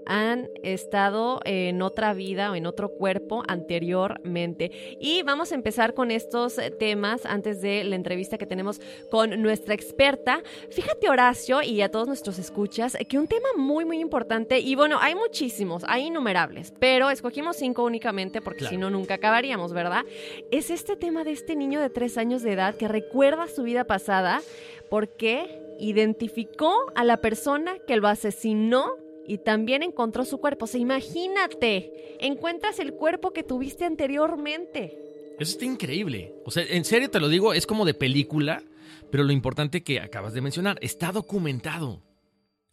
han 0.08 0.50
estado 0.64 1.42
en 1.46 1.82
otra 1.82 2.14
vida 2.14 2.52
o 2.52 2.56
en 2.56 2.66
otro 2.66 2.90
cuerpo 2.90 3.44
anteriormente. 3.48 4.72
Y 5.00 5.24
vamos 5.24 5.52
a 5.52 5.56
empezar 5.56 5.94
con 5.94 6.12
estos 6.12 6.58
eh, 6.58 6.72
temas 6.72 7.26
antes 7.26 7.62
de 7.62 7.84
la 7.84 7.96
entrevista 7.96 8.38
que 8.38 8.46
tenemos 8.46 8.80
con 9.12 9.42
nuestra 9.42 9.74
experta. 9.74 10.42
Fíjate, 10.72 11.10
Horacio, 11.10 11.62
y 11.62 11.82
a 11.82 11.90
todos 11.90 12.08
nuestros 12.08 12.40
escuchas, 12.40 12.98
que 13.08 13.20
un 13.20 13.28
tema 13.28 13.50
muy, 13.58 13.86
muy 13.86 14.00
importante, 14.00 14.60
y 14.60 14.76
bueno, 14.76 14.98
hay 15.00 15.16
muchísimos, 15.16 15.84
hay 15.88 16.06
innumerables, 16.08 16.74
pero 16.80 17.10
escogimos 17.10 17.58
cinco 17.58 17.84
únicamente 17.84 18.42
porque 18.42 18.60
Claro. 18.60 18.72
si 18.72 18.78
no, 18.78 18.90
nunca 18.90 19.16
acabaríamos, 19.16 19.74
¿verdad? 19.74 20.04
Es 20.52 20.72
este 20.72 20.96
tema 20.96 21.24
de 21.24 21.32
este 21.32 21.56
niño 21.56 21.80
de 21.80 21.90
tres 21.90 22.18
años 22.18 22.42
de 22.42 22.54
edad 22.54 22.76
que 22.76 22.88
recuerda 22.88 23.48
su 23.48 23.64
vida 23.64 23.84
pasada 23.84 24.42
porque 24.90 25.62
identificó 25.80 26.74
a 26.96 27.04
la 27.04 27.18
persona 27.18 27.78
que 27.86 27.98
lo 27.98 28.08
asesinó 28.08 28.88
y 29.28 29.40
también 29.40 29.84
encontró 29.84 30.26
su 30.26 30.40
cuerpo. 30.40 30.66
O 30.66 30.68
sea, 30.68 30.80
imagínate, 30.80 32.18
encuentras 32.20 32.80
el 32.80 32.94
cuerpo 32.94 33.32
que 33.32 33.44
tuviste 33.44 33.86
anteriormente. 33.86 34.98
Eso 35.40 35.52
está 35.52 35.66
increíble. 35.66 36.34
O 36.46 36.52
sea, 36.52 36.64
en 36.64 36.86
serio 36.86 37.10
te 37.10 37.20
lo 37.20 37.30
digo, 37.30 37.54
es 37.54 37.68
como 37.68 37.86
de 37.86 37.94
película, 37.94 38.64
pero 39.12 39.24
lo 39.24 39.32
importante 39.32 39.84
que 39.84 40.00
acabas 40.00 40.34
de 40.34 40.42
mencionar, 40.42 40.78
está 40.82 41.12
documentado. 41.12 42.02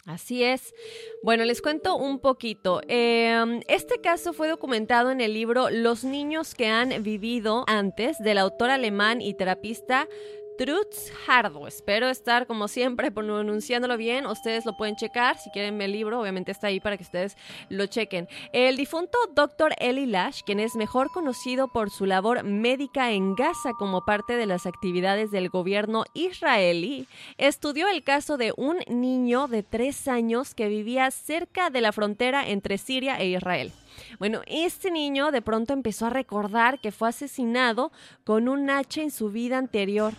Así 0.06 0.44
es. 0.44 0.74
Bueno, 1.22 1.44
les 1.44 1.62
cuento 1.62 1.96
un 1.96 2.18
poquito. 2.18 2.82
Eh, 2.88 3.60
este 3.68 4.00
caso 4.02 4.34
fue 4.34 4.48
documentado 4.48 5.10
en 5.10 5.22
el 5.22 5.32
libro 5.32 5.70
Los 5.70 6.04
niños 6.04 6.54
que 6.54 6.66
han 6.66 7.02
vivido 7.02 7.64
antes 7.66 8.18
del 8.18 8.36
autor 8.36 8.68
alemán 8.68 9.22
y 9.22 9.32
terapista 9.32 10.06
Trutz 10.56 11.10
Hardo. 11.26 11.66
Espero 11.66 12.08
estar, 12.08 12.46
como 12.46 12.68
siempre, 12.68 13.10
pronunciándolo 13.10 13.96
bien. 13.96 14.26
Ustedes 14.26 14.64
lo 14.64 14.76
pueden 14.76 14.94
checar. 14.94 15.36
Si 15.36 15.50
quieren 15.50 15.80
el 15.82 15.90
libro, 15.90 16.20
obviamente 16.20 16.52
está 16.52 16.68
ahí 16.68 16.78
para 16.78 16.96
que 16.96 17.02
ustedes 17.02 17.36
lo 17.68 17.86
chequen. 17.86 18.28
El 18.52 18.76
difunto 18.76 19.18
Dr. 19.34 19.74
Eli 19.78 20.06
Lash, 20.06 20.42
quien 20.46 20.60
es 20.60 20.76
mejor 20.76 21.10
conocido 21.10 21.68
por 21.68 21.90
su 21.90 22.06
labor 22.06 22.44
médica 22.44 23.10
en 23.10 23.34
Gaza 23.34 23.72
como 23.78 24.04
parte 24.04 24.36
de 24.36 24.46
las 24.46 24.66
actividades 24.66 25.32
del 25.32 25.48
gobierno 25.48 26.04
israelí, 26.14 27.08
estudió 27.36 27.88
el 27.88 28.04
caso 28.04 28.36
de 28.36 28.52
un 28.56 28.78
niño 28.88 29.48
de 29.48 29.64
tres 29.64 30.06
años 30.06 30.54
que 30.54 30.68
vivía 30.68 31.10
cerca 31.10 31.70
de 31.70 31.80
la 31.80 31.90
frontera 31.90 32.48
entre 32.48 32.78
Siria 32.78 33.16
e 33.18 33.26
Israel. 33.26 33.72
Bueno, 34.18 34.42
este 34.46 34.90
niño 34.90 35.30
de 35.30 35.42
pronto 35.42 35.72
empezó 35.72 36.06
a 36.06 36.10
recordar 36.10 36.80
que 36.80 36.92
fue 36.92 37.08
asesinado 37.08 37.92
con 38.24 38.48
un 38.48 38.70
hacha 38.70 39.02
en 39.02 39.10
su 39.10 39.30
vida 39.30 39.58
anterior. 39.58 40.14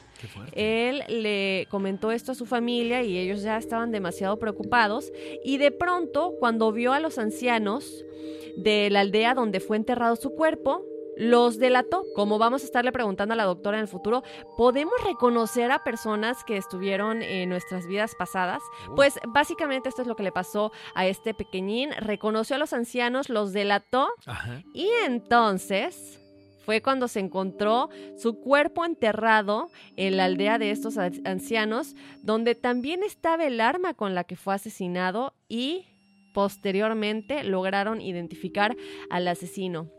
Qué. 0.54 0.90
Él 0.90 1.04
le 1.10 1.68
comentó 1.70 2.12
esto 2.12 2.32
a 2.32 2.36
su 2.36 2.46
familia 2.46 3.04
y 3.04 3.18
ellos 3.18 3.42
ya 3.42 3.58
estaban 3.58 3.92
demasiado 3.92 4.38
preocupados. 4.38 5.12
Y 5.44 5.58
de 5.58 5.72
pronto, 5.72 6.34
cuando 6.40 6.72
vio 6.72 6.94
a 6.94 7.00
los 7.00 7.18
ancianos 7.18 8.06
de 8.58 8.90
la 8.90 9.02
aldea 9.02 9.34
donde 9.34 9.60
fue 9.60 9.78
enterrado 9.78 10.16
su 10.16 10.32
cuerpo, 10.32 10.84
los 11.18 11.58
delató. 11.58 12.04
Como 12.16 12.38
vamos 12.38 12.62
a 12.62 12.66
estarle 12.66 12.92
preguntando 12.92 13.34
a 13.34 13.38
la 13.38 13.44
doctora 13.46 13.78
en 13.78 13.82
el 13.84 13.88
futuro, 13.88 14.24
¿podemos 14.58 14.94
reconocer 15.04 15.72
a 15.72 15.84
personas 15.84 16.44
que 16.44 16.58
estuvieron 16.58 17.22
en 17.22 17.50
nuestras 17.50 17.88
vidas 17.88 18.16
pasadas? 18.16 18.62
Pues 18.96 19.20
básicamente 19.28 19.90
esto 19.90 20.02
es 20.02 20.08
lo 20.08 20.16
que 20.16 20.24
le 20.24 20.32
pasó 20.32 20.72
a 20.94 21.06
este 21.08 21.34
pequeñín. 21.34 21.92
Reconoció 22.00 22.56
a 22.56 22.60
los 22.60 22.74
ancianos, 22.74 23.30
los 23.30 23.54
delató 23.54 24.08
Ajá. 24.26 24.62
y 24.74 24.90
entonces 25.06 26.20
fue 26.66 26.82
cuando 26.82 27.08
se 27.08 27.20
encontró 27.20 27.90
su 28.18 28.40
cuerpo 28.42 28.86
enterrado 28.86 29.70
en 29.98 30.18
la 30.18 30.26
aldea 30.26 30.58
de 30.58 30.72
estos 30.72 30.98
an- 30.98 31.22
ancianos, 31.24 31.96
donde 32.24 32.56
también 32.56 33.04
estaba 33.04 33.46
el 33.46 33.62
arma 33.62 33.94
con 33.94 34.16
la 34.16 34.24
que 34.24 34.36
fue 34.36 34.56
asesinado 34.56 35.34
y 35.48 35.86
posteriormente 36.34 37.44
lograron 37.44 38.02
identificar 38.02 38.76
al 39.10 39.28
asesino. 39.28 39.90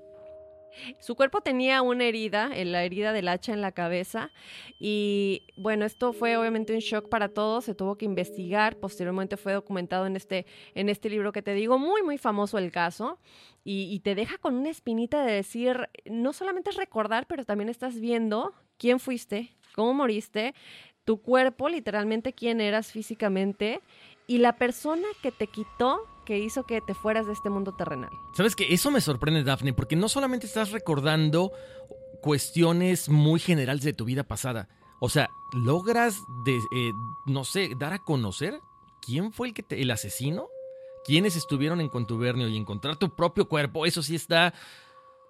Su 0.99 1.15
cuerpo 1.15 1.41
tenía 1.41 1.83
una 1.83 2.05
herida, 2.05 2.51
en 2.55 2.73
la 2.73 2.85
herida 2.85 3.12
del 3.12 3.29
hacha 3.29 3.53
en 3.53 3.61
la 3.61 3.73
cabeza, 3.73 4.31
y 4.79 5.43
bueno, 5.57 5.85
esto 5.85 6.12
fue 6.12 6.37
obviamente 6.37 6.75
un 6.75 6.81
shock 6.81 7.09
para 7.09 7.29
todos, 7.29 7.65
se 7.65 7.75
tuvo 7.75 7.97
que 7.97 8.05
investigar, 8.05 8.77
posteriormente 8.77 9.37
fue 9.37 9.53
documentado 9.53 10.07
en 10.07 10.17
este, 10.17 10.47
en 10.75 10.89
este 10.89 11.11
libro 11.11 11.33
que 11.33 11.43
te 11.43 11.55
digo, 11.55 11.79
muy, 11.79 12.03
muy 12.03 12.19
famoso 12.19 12.59
el 12.59 12.71
caso, 12.71 13.19
y, 13.65 13.89
y 13.93 14.01
te 14.01 14.15
deja 14.15 14.39
con 14.39 14.55
una 14.55 14.71
espinita 14.71 15.25
de 15.25 15.33
decir, 15.33 15.89
no 16.05 16.33
solamente 16.33 16.71
es 16.71 16.77
recordar, 16.77 17.27
pero 17.27 17.45
también 17.45 17.69
estás 17.69 18.01
viendo 18.01 18.53
quién 18.79 19.01
fuiste, 19.01 19.57
cómo 19.75 19.95
moriste, 19.95 20.55
tu 21.05 21.23
cuerpo, 21.23 21.69
literalmente 21.69 22.33
quién 22.33 22.61
eras 22.61 22.93
físicamente, 22.93 23.81
y 24.27 24.39
la 24.39 24.57
persona 24.57 25.07
que 25.23 25.31
te 25.31 25.47
quitó, 25.47 26.01
que 26.27 26.39
hizo 26.39 26.65
que 26.65 26.83
te 26.83 26.93
fueras 26.93 27.27
de 27.27 27.33
este 27.33 27.49
mundo 27.49 27.73
terrenal. 27.73 28.11
¿Sabes 28.35 28.55
que 28.55 28.75
Eso 28.75 28.91
me 28.91 29.01
sorprende, 29.01 29.43
Daphne, 29.43 29.73
porque 29.73 29.97
no 29.97 30.11
solamente 30.11 30.47
estás 30.47 30.73
recordando 30.73 31.53
cuestiones 32.21 33.09
muy 33.09 33.41
generales 33.41 33.83
de 33.83 33.95
tu 33.95 34.05
vida 34.05 34.25
pasada. 34.25 34.69
O 35.01 35.09
sea, 35.09 35.31
logras, 35.53 36.21
de, 36.45 36.57
eh, 36.57 36.93
no 37.25 37.45
sé, 37.45 37.71
dar 37.79 37.95
a 37.95 38.01
conocer 38.01 38.61
quién 39.01 39.33
fue 39.33 39.49
el, 39.49 39.55
que 39.55 39.65
el 39.71 39.91
asesino, 39.91 40.49
quiénes 41.05 41.37
estuvieron 41.37 41.81
en 41.81 41.89
contubernio 41.89 42.49
y 42.49 42.57
encontrar 42.57 42.97
tu 42.97 43.15
propio 43.15 43.49
cuerpo. 43.49 43.87
Eso 43.87 44.03
sí 44.03 44.15
está... 44.15 44.53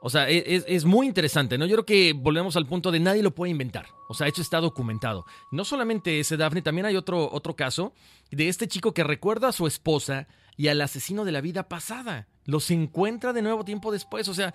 O 0.07 0.09
sea, 0.09 0.31
e, 0.31 0.55
es, 0.55 0.65
es, 0.69 0.85
muy 0.85 1.09
interesante, 1.09 1.59
¿no? 1.59 1.67
Yo 1.67 1.75
creo 1.75 1.85
que 1.85 2.13
volvemos 2.13 2.55
al 2.57 2.65
punto 2.65 2.93
de 2.93 3.01
nadie 3.01 3.25
lo 3.25 3.35
puede 3.35 3.51
inventar. 3.51 3.87
O 4.09 4.15
sea, 4.15 4.29
esto 4.29 4.41
está 4.41 4.61
documentado. 4.61 5.27
No 5.51 5.65
solamente 5.65 6.21
ese, 6.21 6.37
Daphne, 6.37 6.63
también 6.63 6.87
hay 6.87 6.95
otro, 6.95 7.29
otro 7.33 7.57
caso 7.57 7.93
de 8.31 8.47
este 8.47 8.69
chico 8.69 8.95
que 8.95 9.03
recuerda 9.03 9.49
a 9.49 9.53
su 9.53 9.67
esposa 9.67 10.29
y 10.57 10.69
al 10.69 10.81
asesino 10.81 11.25
de 11.25 11.33
la 11.33 11.41
vida 11.41 11.69
pasada. 11.69 12.29
Los 12.45 12.71
encuentra 12.71 13.33
de 13.33 13.43
nuevo 13.43 13.65
tiempo 13.65 13.91
después. 13.91 14.29
O 14.29 14.35
sea, 14.35 14.55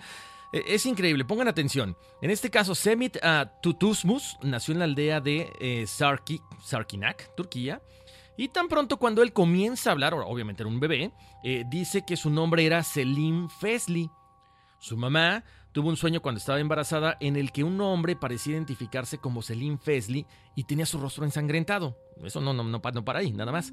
e, 0.54 0.62
es 0.68 0.86
increíble. 0.86 1.26
Pongan 1.26 1.48
atención. 1.48 1.98
En 2.22 2.30
este 2.30 2.48
caso, 2.48 2.74
Semit 2.74 3.16
uh, 3.16 3.46
Tutusmus 3.60 4.38
nació 4.42 4.72
en 4.72 4.78
la 4.78 4.86
aldea 4.86 5.20
de 5.20 5.52
eh, 5.60 5.84
Sarki, 5.86 6.40
Sarkinak, 6.64 7.34
Turquía. 7.36 7.82
Y 8.38 8.48
tan 8.48 8.68
pronto 8.68 8.96
cuando 8.96 9.22
él 9.22 9.34
comienza 9.34 9.90
a 9.90 9.92
hablar, 9.92 10.14
obviamente 10.14 10.62
era 10.62 10.70
un 10.70 10.80
bebé, 10.80 11.12
eh, 11.44 11.64
dice 11.68 12.06
que 12.06 12.16
su 12.16 12.30
nombre 12.30 12.64
era 12.64 12.82
Selim 12.82 13.50
Fesli. 13.50 14.08
Su 14.82 14.96
mamá 14.96 15.44
tuvo 15.70 15.90
un 15.90 15.96
sueño 15.96 16.20
cuando 16.20 16.40
estaba 16.40 16.58
embarazada 16.58 17.16
en 17.20 17.36
el 17.36 17.52
que 17.52 17.62
un 17.62 17.80
hombre 17.80 18.16
parecía 18.16 18.54
identificarse 18.54 19.16
como 19.16 19.40
Selim 19.40 19.78
Fesley 19.78 20.26
y 20.56 20.64
tenía 20.64 20.86
su 20.86 20.98
rostro 20.98 21.24
ensangrentado. 21.24 21.96
Eso 22.20 22.40
no, 22.40 22.52
no, 22.52 22.64
no, 22.64 22.82
para 22.82 23.20
ahí, 23.20 23.30
nada 23.30 23.52
más. 23.52 23.72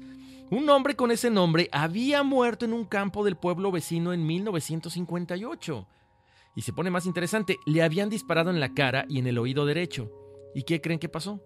Un 0.50 0.70
hombre 0.70 0.94
con 0.94 1.10
ese 1.10 1.28
nombre 1.28 1.68
había 1.72 2.22
muerto 2.22 2.64
en 2.64 2.72
un 2.72 2.84
campo 2.84 3.24
del 3.24 3.34
pueblo 3.34 3.72
vecino 3.72 4.12
en 4.12 4.24
1958. 4.24 5.88
Y 6.54 6.62
se 6.62 6.72
pone 6.72 6.90
más 6.90 7.06
interesante, 7.06 7.56
le 7.66 7.82
habían 7.82 8.08
disparado 8.08 8.50
en 8.50 8.60
la 8.60 8.72
cara 8.72 9.04
y 9.08 9.18
en 9.18 9.26
el 9.26 9.38
oído 9.38 9.66
derecho. 9.66 10.12
¿Y 10.54 10.62
qué 10.62 10.80
creen 10.80 11.00
que 11.00 11.08
pasó? 11.08 11.42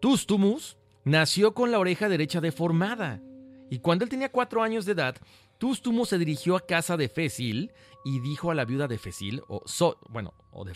Tustumus 0.00 0.78
nació 1.04 1.54
con 1.54 1.70
la 1.70 1.78
oreja 1.78 2.08
derecha 2.08 2.40
deformada. 2.40 3.22
Y 3.70 3.78
cuando 3.78 4.04
él 4.04 4.10
tenía 4.10 4.32
cuatro 4.32 4.64
años 4.64 4.84
de 4.84 4.92
edad, 4.92 5.16
Tustumus 5.58 6.10
se 6.10 6.18
dirigió 6.18 6.56
a 6.56 6.66
casa 6.66 6.96
de 6.96 7.08
Fesil 7.08 7.72
y 8.04 8.20
dijo 8.20 8.50
a 8.50 8.54
la 8.54 8.64
viuda 8.64 8.88
de 8.88 8.98
Fesil, 8.98 9.42
o 9.48 9.62
bueno, 10.10 10.34
o 10.52 10.64
de 10.64 10.74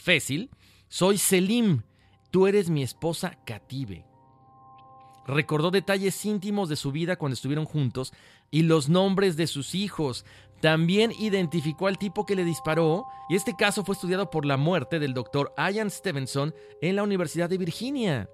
soy 0.89 1.19
Selim, 1.19 1.83
tú 2.31 2.47
eres 2.47 2.69
mi 2.69 2.83
esposa 2.83 3.39
Cative. 3.45 4.05
Recordó 5.27 5.71
detalles 5.71 6.25
íntimos 6.25 6.69
de 6.69 6.75
su 6.75 6.91
vida 6.91 7.17
cuando 7.17 7.35
estuvieron 7.35 7.65
juntos 7.65 8.13
y 8.51 8.63
los 8.63 8.89
nombres 8.89 9.37
de 9.37 9.47
sus 9.47 9.77
hijos. 9.77 10.25
También 10.61 11.13
identificó 11.19 11.87
al 11.87 11.99
tipo 11.99 12.27
que 12.27 12.35
le 12.35 12.45
disparó 12.45 13.05
y 13.29 13.37
este 13.37 13.55
caso 13.55 13.85
fue 13.85 13.95
estudiado 13.95 14.31
por 14.31 14.45
la 14.45 14.57
muerte 14.57 14.99
del 14.99 15.15
doctor 15.15 15.53
Ian 15.57 15.91
Stevenson 15.91 16.55
en 16.83 16.97
la 16.97 17.05
Universidad 17.05 17.49
de 17.49 17.59
Virginia. 17.59 18.29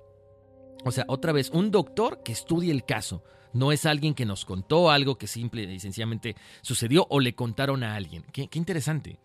O 0.84 0.90
sea, 0.90 1.04
otra 1.08 1.32
vez, 1.32 1.50
un 1.50 1.70
doctor 1.70 2.22
que 2.22 2.32
estudie 2.32 2.72
el 2.72 2.84
caso. 2.84 3.22
No 3.56 3.72
es 3.72 3.86
alguien 3.86 4.14
que 4.14 4.26
nos 4.26 4.44
contó 4.44 4.90
algo 4.90 5.16
que 5.16 5.26
simple 5.26 5.62
y 5.62 5.80
sencillamente 5.80 6.36
sucedió 6.60 7.06
o 7.08 7.20
le 7.20 7.34
contaron 7.34 7.82
a 7.84 7.96
alguien. 7.96 8.22
Qué, 8.30 8.48
interesante. 8.52 9.18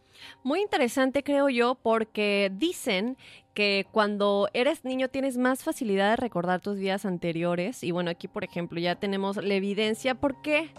Muy 0.43 0.61
interesante, 0.61 1.21
creo 1.21 1.49
yo, 1.49 1.75
porque 1.75 2.49
dicen 2.55 3.17
que 3.53 3.85
cuando 3.91 4.47
eres 4.53 4.85
niño 4.85 5.09
tienes 5.09 5.37
más 5.37 5.63
facilidad 5.63 6.11
de 6.11 6.15
recordar 6.15 6.61
tus 6.61 6.77
vidas 6.77 7.05
anteriores. 7.05 7.83
Y 7.83 7.91
bueno, 7.91 8.09
aquí, 8.09 8.29
por 8.29 8.45
ejemplo, 8.45 8.79
ya 8.79 8.95
tenemos 8.95 9.35
la 9.35 9.53
evidencia. 9.53 10.15
¿Por 10.15 10.41
qué? 10.41 10.69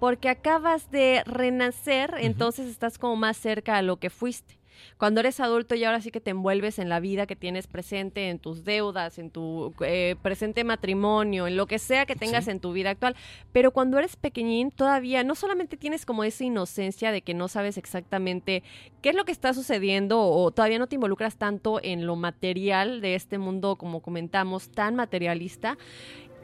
Porque 0.00 0.30
acabas 0.30 0.90
de 0.90 1.22
renacer, 1.26 2.14
entonces 2.18 2.66
estás 2.66 2.96
como 2.96 3.16
más 3.16 3.36
cerca 3.36 3.76
a 3.76 3.82
lo 3.82 3.98
que 3.98 4.08
fuiste. 4.08 4.61
Cuando 4.98 5.20
eres 5.20 5.40
adulto 5.40 5.74
y 5.74 5.84
ahora 5.84 6.00
sí 6.00 6.10
que 6.10 6.20
te 6.20 6.30
envuelves 6.30 6.78
en 6.78 6.88
la 6.88 7.00
vida 7.00 7.26
que 7.26 7.36
tienes 7.36 7.66
presente, 7.66 8.28
en 8.28 8.38
tus 8.38 8.64
deudas, 8.64 9.18
en 9.18 9.30
tu 9.30 9.74
eh, 9.80 10.16
presente 10.22 10.64
matrimonio, 10.64 11.46
en 11.46 11.56
lo 11.56 11.66
que 11.66 11.78
sea 11.78 12.06
que 12.06 12.16
tengas 12.16 12.48
en 12.48 12.60
tu 12.60 12.72
vida 12.72 12.90
actual. 12.90 13.16
Pero 13.52 13.70
cuando 13.72 13.98
eres 13.98 14.16
pequeñín, 14.16 14.70
todavía 14.70 15.24
no 15.24 15.34
solamente 15.34 15.76
tienes 15.76 16.06
como 16.06 16.24
esa 16.24 16.44
inocencia 16.44 17.12
de 17.12 17.22
que 17.22 17.34
no 17.34 17.48
sabes 17.48 17.78
exactamente 17.78 18.62
qué 19.00 19.10
es 19.10 19.14
lo 19.14 19.24
que 19.24 19.32
está 19.32 19.54
sucediendo 19.54 20.20
o 20.20 20.50
todavía 20.50 20.78
no 20.78 20.86
te 20.86 20.94
involucras 20.94 21.36
tanto 21.36 21.80
en 21.82 22.06
lo 22.06 22.16
material 22.16 23.00
de 23.00 23.14
este 23.14 23.38
mundo, 23.38 23.76
como 23.76 24.00
comentamos, 24.00 24.68
tan 24.70 24.96
materialista. 24.96 25.76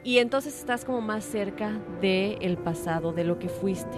Y 0.03 0.19
entonces 0.19 0.57
estás 0.57 0.85
como 0.85 1.01
más 1.01 1.25
cerca 1.25 1.77
del 2.01 2.37
el 2.41 2.57
pasado, 2.57 3.11
de 3.11 3.25
lo 3.25 3.37
que 3.37 3.49
fuiste. 3.49 3.97